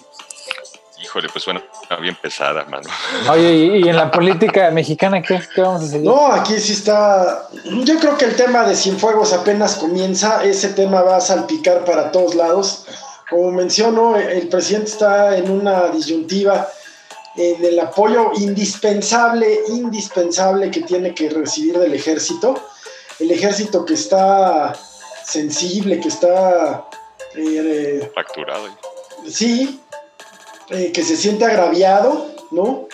[1.03, 1.63] Híjole, pues suena
[1.97, 2.89] bien pesada, mano.
[3.29, 6.05] Oye, ¿y, y en la política mexicana qué, qué vamos a seguir?
[6.05, 7.49] No, aquí sí está.
[7.65, 10.43] Yo creo que el tema de Cienfuegos apenas comienza.
[10.43, 12.85] Ese tema va a salpicar para todos lados.
[13.29, 16.67] Como menciono, el presidente está en una disyuntiva
[17.35, 22.61] en el apoyo indispensable, indispensable que tiene que recibir del ejército.
[23.19, 24.73] El ejército que está
[25.23, 26.87] sensible, que está,
[27.35, 28.67] eh, Facturado.
[29.29, 29.79] sí,
[30.71, 32.87] eh, que se siente agraviado, ¿no?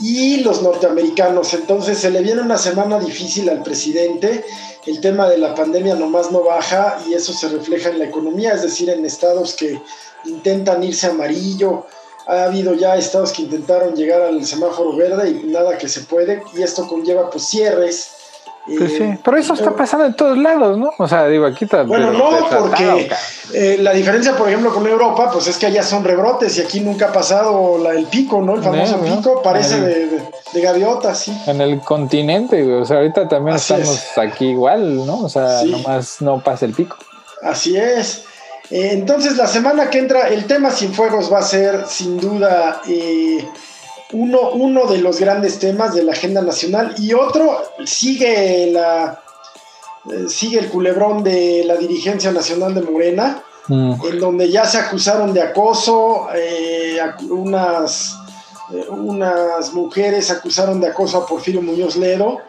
[0.00, 1.54] Y los norteamericanos.
[1.54, 4.44] Entonces se le viene una semana difícil al presidente.
[4.86, 8.52] El tema de la pandemia nomás no baja y eso se refleja en la economía,
[8.52, 9.80] es decir, en estados que
[10.26, 11.86] intentan irse amarillo.
[12.26, 16.42] Ha habido ya estados que intentaron llegar al semáforo verde y nada que se puede.
[16.54, 18.15] Y esto conlleva pues cierres.
[18.66, 20.90] Pues eh, sí, pero eso está pasando en todos lados, ¿no?
[20.98, 21.84] O sea, digo, aquí está.
[21.84, 23.08] Bueno, no, porque
[23.54, 26.80] eh, la diferencia, por ejemplo, con Europa, pues es que allá son rebrotes y aquí
[26.80, 28.56] nunca ha pasado la- el pico, ¿no?
[28.56, 29.16] El famoso No, no.
[29.18, 31.32] pico parece de, de- de gaviota, sí.
[31.46, 32.80] En el continente, güey.
[32.80, 35.20] O sea, ahorita también Así estamos aquí igual, ¿no?
[35.20, 35.70] O sea, Sí.
[35.70, 36.96] nomás no pasa el pico.
[37.42, 38.24] Así es.
[38.70, 42.80] Eh, entonces, la semana que entra, el tema sin fuegos va a ser, sin duda,
[42.88, 43.46] eh,
[44.12, 49.20] uno, uno de los grandes temas de la agenda nacional y otro sigue la
[50.10, 53.42] eh, sigue el culebrón de la dirigencia nacional de Morena.
[53.68, 53.94] Mm.
[54.12, 58.16] en donde ya se acusaron de acoso, eh, unas,
[58.72, 62.42] eh, unas mujeres acusaron de acoso a Porfirio Muñoz Ledo,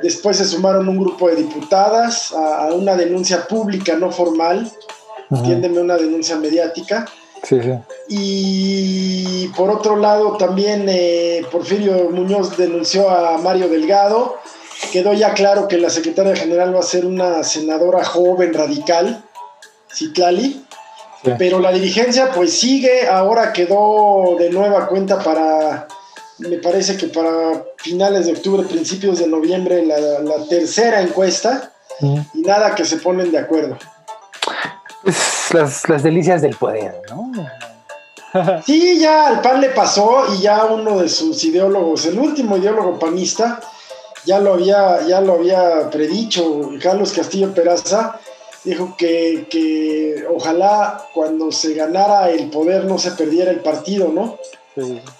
[0.00, 4.70] después se sumaron un grupo de diputadas a, a una denuncia pública no formal
[5.30, 7.06] entiéndeme, una denuncia mediática.
[7.48, 7.72] Sí, sí.
[8.08, 14.38] Y por otro lado, también eh, Porfirio Muñoz denunció a Mario Delgado.
[14.92, 19.22] Quedó ya claro que la secretaria general va a ser una senadora joven radical,
[19.92, 20.64] Citlali.
[21.38, 25.88] Pero la dirigencia pues sigue, ahora quedó de nueva cuenta para,
[26.38, 29.98] me parece que para finales de octubre, principios de noviembre, la,
[30.48, 31.72] tercera encuesta.
[32.00, 33.78] Y nada que se ponen de acuerdo.
[35.04, 37.32] Es las, las delicias del poder, ¿no?
[38.64, 42.98] Sí, ya al PAN le pasó y ya uno de sus ideólogos, el último ideólogo
[42.98, 43.60] panista,
[44.24, 48.18] ya lo había, ya lo había predicho, Carlos Castillo Peraza,
[48.64, 54.38] dijo que, ojalá cuando se ganara el poder no se perdiera el partido, ¿no?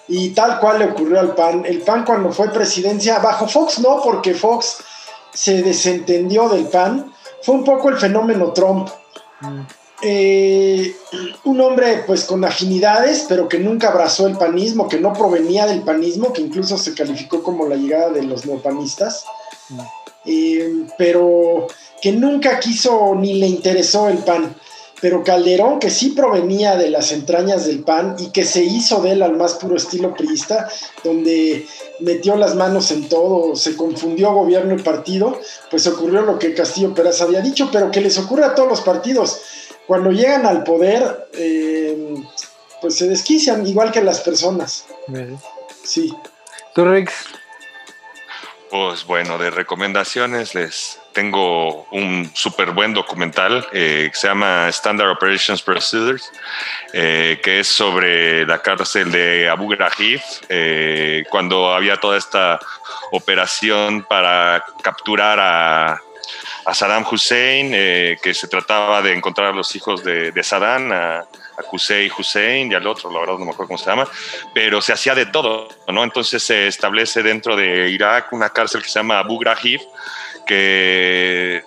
[0.07, 1.65] Y tal cual le ocurrió al PAN.
[1.65, 4.77] El PAN cuando fue presidencia, bajo Fox no, porque Fox
[5.33, 7.11] se desentendió del PAN,
[7.41, 8.89] fue un poco el fenómeno Trump.
[9.41, 9.61] Mm.
[10.01, 10.95] Eh,
[11.45, 15.81] un hombre pues con afinidades, pero que nunca abrazó el panismo, que no provenía del
[15.81, 19.25] panismo, que incluso se calificó como la llegada de los neopanistas,
[19.69, 19.79] mm.
[20.25, 21.67] eh, pero
[21.99, 24.55] que nunca quiso ni le interesó el pan.
[24.99, 29.11] Pero Calderón, que sí provenía de las entrañas del PAN y que se hizo de
[29.11, 30.67] él al más puro estilo priista,
[31.03, 31.67] donde
[31.99, 35.39] metió las manos en todo, se confundió gobierno y partido,
[35.69, 38.81] pues ocurrió lo que Castillo Pérez había dicho, pero que les ocurre a todos los
[38.81, 39.39] partidos
[39.87, 42.15] cuando llegan al poder, eh,
[42.81, 44.85] pues se desquician, igual que las personas.
[45.83, 46.13] Sí.
[46.75, 47.13] ¿Tú, Rix?
[48.69, 55.09] Pues bueno, de recomendaciones les tengo un súper buen documental eh, que se llama Standard
[55.09, 56.29] Operations Procedures,
[56.91, 60.21] eh, que es sobre la cárcel de Abu Ghraib,
[61.29, 62.59] cuando había toda esta
[63.11, 66.01] operación para capturar a
[66.67, 71.19] a Saddam Hussein, eh, que se trataba de encontrar a los hijos de, Saddam, a,
[71.19, 71.27] a
[71.71, 74.05] Hussein Hussein y al otro, la verdad no me acuerdo cómo se llama,
[74.53, 76.03] pero se hacía de todo, ¿no?
[76.03, 79.79] Entonces se establece dentro de Irak una cárcel que se llama Abu Ghraib,
[80.47, 81.63] que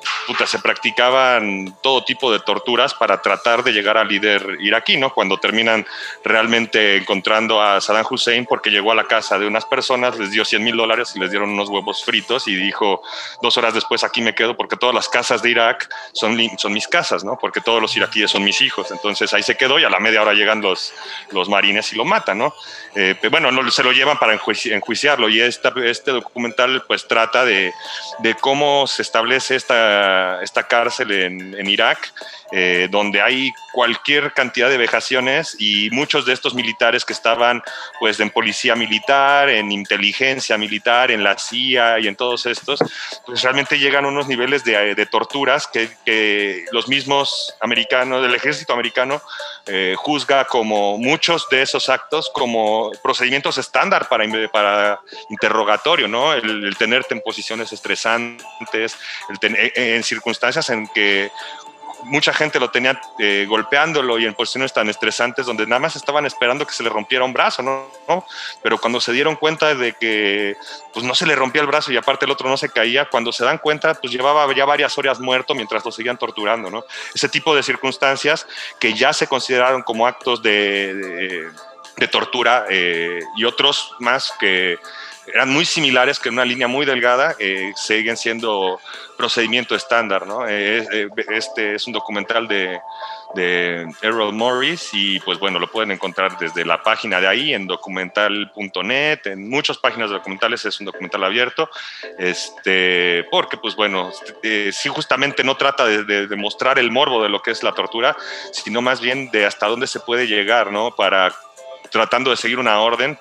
[0.47, 5.13] se practicaban todo tipo de torturas para tratar de llegar al líder iraquí, ¿no?
[5.13, 5.87] Cuando terminan
[6.25, 10.45] realmente encontrando a Saddam Hussein porque llegó a la casa de unas personas, les dio
[10.45, 13.03] 100 mil dólares y les dieron unos huevos fritos y dijo
[13.43, 16.89] dos horas después aquí me quedo porque todas las casas de Irak son, son mis
[16.89, 17.39] casas, ¿no?
[17.39, 18.91] Porque todos los iraquíes son mis hijos.
[18.91, 20.93] Entonces ahí se quedó y a la media hora llegan los,
[21.31, 22.55] los marines y lo matan, ¿no?
[22.95, 27.73] Eh, bueno, no, se lo llevan para enjuiciarlo y esta, este documental pues trata de,
[28.19, 32.13] de cómo se establece esta, esta cárcel en, en Irak
[32.53, 37.63] eh, donde hay cualquier cantidad de vejaciones y muchos de estos militares que estaban
[38.01, 42.81] pues en policía militar, en inteligencia militar, en la CIA y en todos estos,
[43.25, 48.35] pues realmente llegan a unos niveles de, de torturas que, que, los mismos americanos, del
[48.35, 49.23] ejército americano,
[49.67, 56.33] eh, juzga como muchos de esos actos como procedimientos estándar para, para interrogatorio, ¿no?
[56.33, 61.31] El, tenerte en posiciones estresantes, el en circunstancias en que
[62.05, 66.27] mucha gente lo tenía eh, golpeándolo y en posiciones tan estresantes donde nada más estaban
[66.27, 68.25] esperando que se le rompiera un brazo, ¿no?
[68.63, 70.57] Pero cuando se dieron cuenta de que
[70.93, 73.33] pues no se le rompía el brazo y aparte el otro no se caía, cuando
[73.33, 76.85] se dan cuenta pues llevaba ya varias horas muerto mientras lo seguían torturando, ¿no?
[77.15, 78.47] Ese tipo de circunstancias
[78.79, 81.51] que ya se consideraron como actos de,
[81.97, 84.79] de, tortura eh, y otros más que
[85.27, 88.81] eran muy similares, que en una línea muy delgada eh, siguen siendo
[89.17, 90.27] procedimiento estándar.
[90.27, 90.47] ¿no?
[90.49, 92.81] Eh, eh, este es un documental de,
[93.35, 97.67] de Errol Morris y pues bueno, lo pueden encontrar desde la página de ahí en
[97.67, 101.69] documental.net, en muchas páginas de documentales es un documental abierto,
[102.19, 104.11] este, porque pues bueno,
[104.43, 107.73] eh, sí justamente no trata de, de, mostrar el morbo de lo que es la
[107.73, 108.17] tortura,
[108.53, 110.95] sino más bien de hasta dónde se puede llegar, ¿no?
[110.97, 111.33] Para
[111.91, 113.19] tratando de seguir una orden,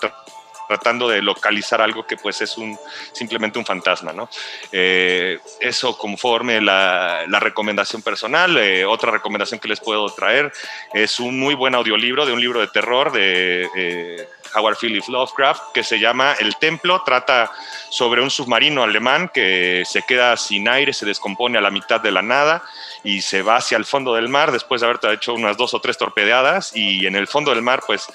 [0.70, 2.78] tratando de localizar algo que pues es un,
[3.12, 4.30] simplemente un fantasma, ¿no?
[4.72, 8.56] Eh, eso conforme la, recomendación personal.
[8.60, 10.52] Eh, otra recomendación que les puedo traer
[10.94, 15.74] es un muy buen audiolibro de un libro de terror de eh, Howard Phillips Lovecraft
[15.74, 17.02] que se llama El Templo.
[17.06, 17.52] Trata
[17.90, 22.12] sobre un submarino alemán que se queda sin aire, se descompone a la mitad de
[22.12, 22.64] la nada
[23.04, 25.80] y se va hacia el fondo del mar después de haber hecho unas dos o
[25.80, 28.08] tres torpedeadas y en el fondo del mar pues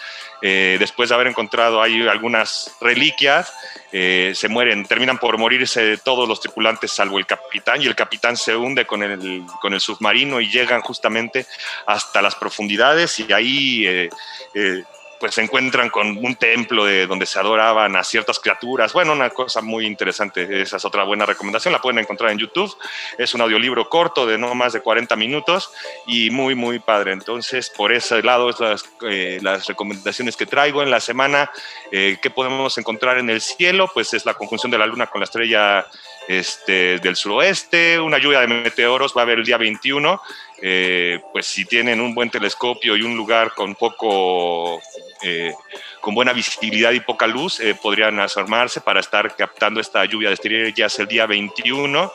[0.43, 3.51] eh, después de haber encontrado ahí algunas reliquias,
[3.93, 8.37] eh, se mueren, terminan por morirse todos los tripulantes salvo el capitán y el capitán
[8.37, 11.47] se hunde con el, con el submarino y llegan justamente
[11.87, 13.87] hasta las profundidades y ahí...
[13.87, 14.85] Eh,
[15.18, 18.92] pues se encuentran con un templo de donde se adoraban a ciertas criaturas.
[18.92, 20.62] Bueno, una cosa muy interesante.
[20.62, 21.72] Esa es otra buena recomendación.
[21.72, 22.76] La pueden encontrar en YouTube.
[23.18, 25.70] Es un audiolibro corto de no más de 40 minutos
[26.06, 27.12] y muy, muy padre.
[27.12, 31.50] Entonces, por ese lado, las, eh, las recomendaciones que traigo en la semana.
[31.90, 33.90] Eh, ¿Qué podemos encontrar en el cielo?
[33.92, 35.86] Pues es la conjunción de la luna con la estrella
[36.28, 40.20] este, del suroeste, una lluvia de meteoros va a haber el día 21.
[40.66, 44.80] Eh, pues si tienen un buen telescopio y un lugar con poco,
[45.22, 45.52] eh,
[46.00, 50.34] con buena visibilidad y poca luz, eh, podrían asomarse para estar captando esta lluvia de
[50.36, 52.10] estrellas el día 21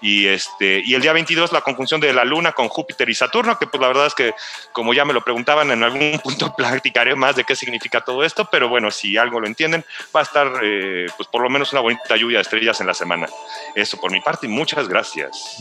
[0.00, 3.58] y, este, y el día 22 la conjunción de la Luna con Júpiter y Saturno,
[3.58, 4.34] que pues la verdad es que
[4.72, 8.48] como ya me lo preguntaban, en algún punto platicaré más de qué significa todo esto,
[8.50, 9.84] pero bueno, si algo lo entienden,
[10.14, 12.94] va a estar eh, pues por lo menos una bonita lluvia de estrellas en la
[12.94, 13.28] semana.
[13.74, 15.56] Eso por mi parte y muchas gracias.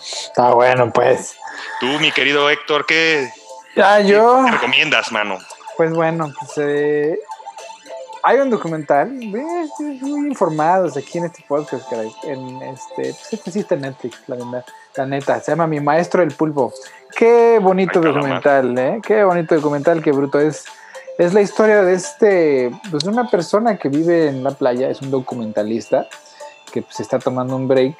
[0.00, 1.36] Está bueno, pues.
[1.80, 3.30] Tú, mi querido Héctor, ¿qué,
[3.74, 4.42] ya, yo...
[4.44, 5.38] ¿qué recomiendas, mano?
[5.76, 7.18] Pues bueno, pues eh,
[8.22, 12.12] hay un documental, muy informados aquí en este podcast, caray.
[12.24, 14.64] En este, pues este sí está en Netflix, la,
[14.96, 15.40] la neta.
[15.40, 16.72] Se llama Mi Maestro el Pulpo.
[17.16, 19.00] Qué bonito documental, ¿eh?
[19.02, 20.40] Qué bonito documental, qué bruto.
[20.40, 20.64] Es,
[21.18, 25.10] es la historia de este, pues una persona que vive en la playa, es un
[25.10, 26.06] documentalista
[26.72, 27.96] que pues está tomando un break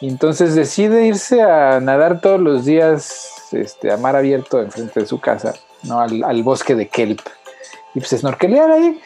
[0.00, 5.06] y entonces decide irse a nadar todos los días este, a mar abierto enfrente de
[5.06, 6.00] su casa, ¿no?
[6.00, 7.20] Al, al bosque de Kelp.
[7.94, 9.00] Y pues snorkelear ahí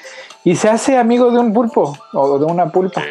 [0.47, 3.03] y se hace amigo de un pulpo o de una pulpa.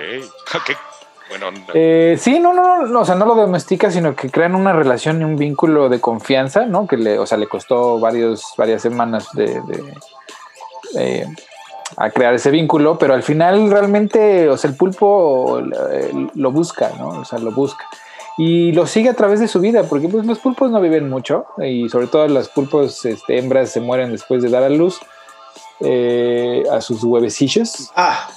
[1.74, 5.20] Eh, sí, no, no, no, o sea, no lo domestica, sino que crean una relación
[5.20, 6.88] y un vínculo de confianza, ¿no?
[6.88, 9.62] Que le, o sea, le costó varios, varias semanas de,
[10.98, 11.28] eh,
[11.98, 15.62] a crear ese vínculo, pero al final realmente, o sea, el pulpo
[16.36, 17.10] lo busca, ¿no?
[17.20, 17.86] O sea, lo busca.
[18.38, 21.48] Y lo sigue a través de su vida, porque pues los pulpos no viven mucho,
[21.58, 25.02] y sobre todo las pulpos este, hembras se mueren después de dar a luz.
[25.82, 27.92] Eh, a sus huevecillos.
[27.96, 28.30] Ah.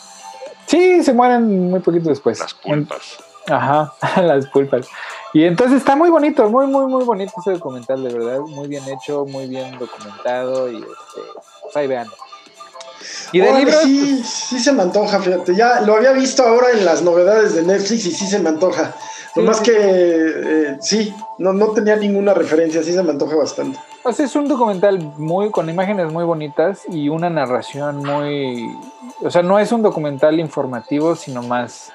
[0.66, 2.40] Sí, se mueren muy poquito después.
[2.40, 3.18] Las pulpas.
[3.46, 4.86] Ajá, las pulpas.
[5.32, 8.40] Y entonces está muy bonito, muy, muy, muy bonito ese documental, de verdad.
[8.40, 10.70] Muy bien hecho, muy bien documentado.
[10.70, 11.20] Y este,
[11.62, 12.08] pues ahí vean.
[13.32, 13.82] Y de libros.
[13.82, 15.54] Sí, sí se me antoja, fíjate.
[15.54, 18.94] Ya lo había visto ahora en las novedades de Netflix y sí se me antoja.
[19.36, 23.78] Lo más que eh, sí, no, no tenía ninguna referencia, sí se me antoja bastante.
[24.02, 28.70] Pues es un documental muy con imágenes muy bonitas y una narración muy,
[29.22, 31.92] o sea, no es un documental informativo, sino más,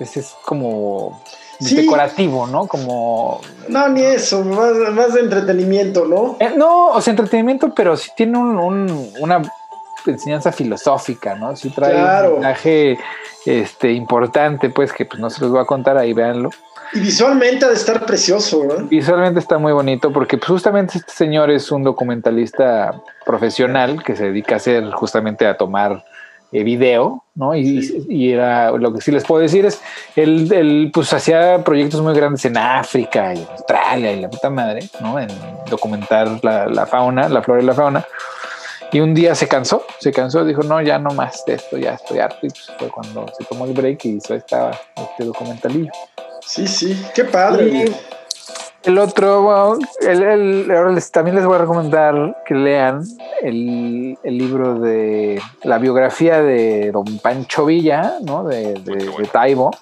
[0.00, 1.20] es como
[1.60, 2.66] decorativo, ¿no?
[2.66, 6.36] Como no ni eso, más, de entretenimiento, ¿no?
[6.40, 9.42] Eh, no, o sea, entretenimiento, pero sí tiene un, una
[10.06, 11.56] enseñanza filosófica, ¿no?
[11.56, 12.98] Sí trae un mensaje
[13.44, 16.50] este, importante, pues que pues no se los voy a contar ahí, véanlo.
[16.92, 18.86] Y visualmente ha de estar precioso, ¿no?
[18.86, 24.26] Visualmente está muy bonito porque pues, justamente este señor es un documentalista profesional que se
[24.26, 26.04] dedica a hacer justamente a tomar
[26.52, 27.54] eh, video, ¿no?
[27.54, 29.80] Y, era lo que sí les puedo decir es,
[30.14, 34.48] él, él, pues hacía proyectos muy grandes en África y en Australia y la puta
[34.48, 35.18] madre, ¿no?
[35.18, 35.28] En
[35.68, 38.06] documentar la, la fauna, la flora y la fauna.
[38.92, 41.94] Y un día se cansó, se cansó, dijo, no, ya no más de esto, ya
[41.94, 42.46] estoy harto.
[42.46, 45.90] Y pues fue cuando se tomó el break y hizo esta, este documentalillo.
[46.46, 47.86] Sí, sí, qué padre.
[48.84, 53.02] el otro, el, el, ahora les, también les voy a recomendar que lean
[53.42, 58.44] el, el, libro de la biografía de don Pancho Villa, ¿no?
[58.44, 59.72] De, de, Taibo.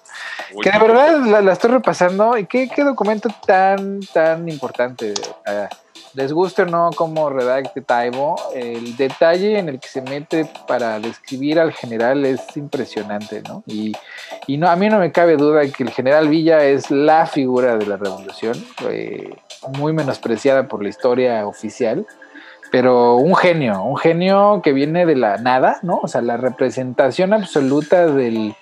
[0.62, 5.12] que de verdad la, estoy repasando y qué, qué documento tan, tan importante.
[5.46, 5.83] Uh,
[6.14, 11.00] les guste o no cómo redacte Taibo, el detalle en el que se mete para
[11.00, 13.62] describir al general es impresionante, ¿no?
[13.66, 13.92] Y,
[14.56, 17.86] no, a mí no me cabe duda que el general Villa es la figura de
[17.86, 18.54] la revolución,
[19.76, 22.06] muy menospreciada por la historia oficial,
[22.70, 26.00] pero un genio, un genio que viene de la nada, ¿no?
[26.02, 28.54] O sea, la representación absoluta del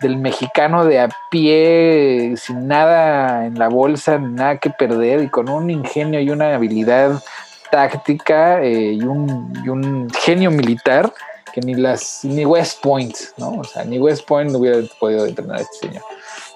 [0.00, 5.48] del mexicano de a pie, sin nada en la bolsa, nada que perder, y con
[5.48, 7.22] un ingenio y una habilidad
[7.70, 11.12] táctica eh, y, un, y, un, genio militar
[11.52, 13.58] que ni las ni West Point, ¿no?
[13.58, 16.02] O sea, ni West Point no hubiera podido entrenar a este señor.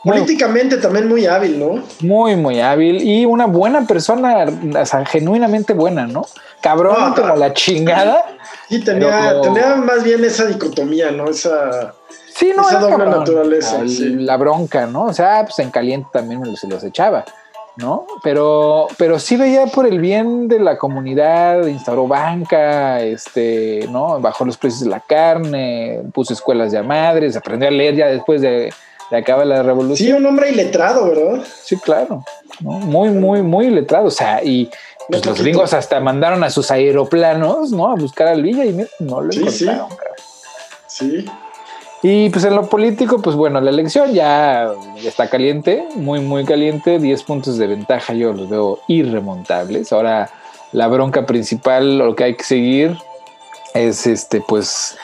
[0.05, 1.83] Políticamente también muy hábil, ¿no?
[2.01, 4.47] Muy, muy hábil y una buena persona,
[4.81, 6.27] o sea, genuinamente buena, ¿no?
[6.61, 8.25] Cabrón como la chingada.
[8.69, 11.29] Sí, tenía, tenía más bien esa dicotomía, ¿no?
[11.31, 11.95] Esa
[12.35, 13.81] Sí, no, Esa doble naturaleza.
[13.85, 15.05] La bronca, ¿no?
[15.05, 17.25] O sea, pues en caliente también se los echaba,
[17.77, 18.07] ¿no?
[18.23, 24.21] Pero, pero sí veía por el bien de la comunidad, instauró banca, este, ¿no?
[24.21, 28.41] Bajó los precios de la carne, puso escuelas de madres, aprendió a leer ya después
[28.41, 28.73] de,
[29.11, 30.09] de acabar la revolución.
[30.09, 31.45] Sí, un hombre iletrado, ¿verdad?
[31.63, 32.25] Sí, claro.
[32.61, 34.07] Muy, muy, muy iletrado.
[34.07, 34.71] O sea, y,
[35.09, 37.91] Pues los gringos hasta mandaron a sus aeroplanos, ¿no?
[37.91, 39.89] A buscar al Villa y no lo encontraron.
[40.87, 41.11] Sí.
[41.21, 41.27] sí.
[42.05, 44.73] Y pues en lo político, pues bueno, la elección ya
[45.05, 49.93] está caliente, muy, muy caliente, 10 puntos de ventaja, yo los veo irremontables.
[49.93, 50.29] Ahora
[50.73, 52.99] la bronca principal, lo que hay que seguir
[53.75, 54.99] es este, pues,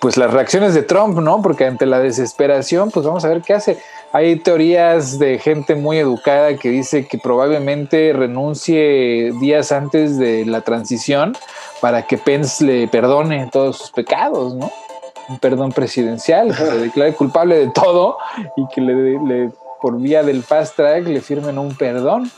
[0.00, 1.42] pues las reacciones de Trump, ¿no?
[1.42, 3.78] Porque ante la desesperación, pues vamos a ver qué hace.
[4.12, 10.60] Hay teorías de gente muy educada que dice que probablemente renuncie días antes de la
[10.60, 11.36] transición
[11.80, 14.70] para que Pence le perdone todos sus pecados, ¿no?
[15.28, 18.18] Un perdón presidencial, que se declare culpable de todo
[18.56, 19.50] y que le,
[19.80, 22.30] por vía del fast track le firmen un perdón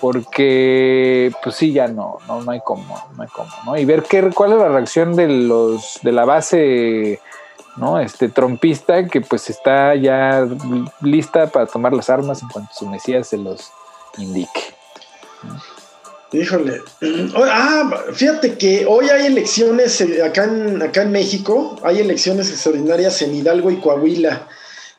[0.00, 4.02] porque pues sí ya no no, no hay cómo no hay cómo no y ver
[4.02, 7.20] qué cuál es la reacción de los de la base
[7.76, 7.98] ¿no?
[7.98, 10.46] Este trompista que pues está ya
[11.00, 13.72] lista para tomar las armas en cuanto su mesías se los
[14.18, 14.74] indique.
[16.32, 16.80] Híjole.
[17.36, 23.20] Ah, fíjate que hoy hay elecciones eh, acá en, acá en México, hay elecciones extraordinarias
[23.22, 24.48] en Hidalgo y Coahuila,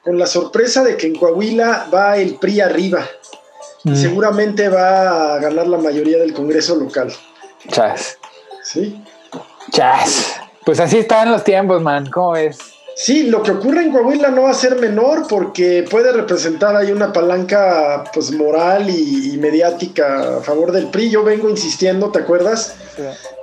[0.04, 3.08] con la sorpresa de que en Coahuila va el PRI arriba.
[3.86, 3.96] Mm.
[3.96, 7.12] seguramente va a ganar la mayoría del Congreso local.
[7.68, 8.18] Chas.
[8.64, 9.04] Sí.
[9.72, 10.36] Chas.
[10.66, 12.10] Pues así están los tiempos, man.
[12.10, 12.60] ¿Cómo ves?
[12.96, 16.92] Sí, lo que ocurre en Coahuila no va a ser menor porque puede representar ahí
[16.92, 21.10] una palanca pues moral y, mediática a favor del PRI.
[21.10, 22.76] Yo vengo insistiendo, ¿te acuerdas?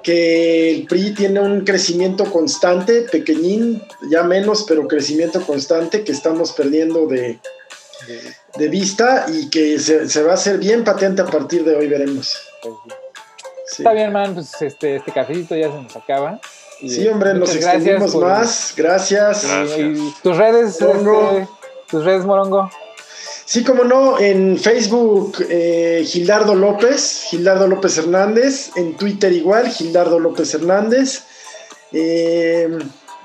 [0.02, 6.52] Que el PRI tiene un crecimiento constante, pequeñín, ya menos, pero crecimiento constante que estamos
[6.52, 7.40] perdiendo de,
[8.56, 12.38] de vista y que se, va a hacer bien patente a partir de hoy, veremos.
[13.70, 16.40] Está bien, man, pues este, este cafecito ya se nos acaba.
[16.80, 18.72] Sí, hombre, nos extendimos más.
[18.76, 19.46] Gracias.
[20.22, 21.46] tus redes, este,
[21.90, 22.70] tus redes, Morongo.
[23.44, 30.20] Sí, como no, en Facebook eh, Gildardo López, Gildardo López Hernández, en Twitter igual, Gildardo
[30.20, 31.24] López Hernández,
[31.92, 32.68] eh,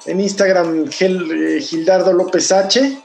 [0.07, 2.97] en Instagram eh, Gildardo López H,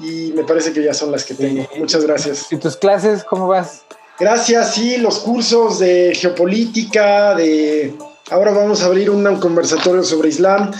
[0.00, 1.64] y me parece que ya son las que tengo.
[1.78, 2.50] Muchas gracias.
[2.50, 3.82] ¿Y tus clases cómo vas?
[4.18, 7.94] Gracias, sí, los cursos de geopolítica, de
[8.32, 10.70] Ahora vamos a abrir un conversatorio sobre Islam.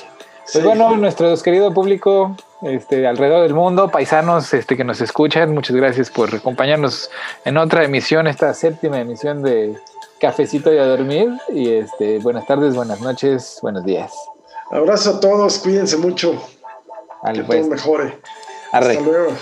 [0.52, 5.76] Pues bueno, nuestro querido público este, alrededor del mundo, paisanos este, que nos escuchan, muchas
[5.76, 7.10] gracias por acompañarnos
[7.44, 9.76] en otra emisión, esta séptima emisión de
[10.20, 11.30] Cafecito y a dormir.
[11.48, 14.12] Y este, buenas tardes, buenas noches, buenos días.
[14.70, 16.40] Abrazo a todos, cuídense mucho.
[17.22, 17.60] Vale, que pues.
[17.60, 18.18] todo mejore.
[18.72, 18.90] Arre.
[18.90, 19.36] Hasta luego.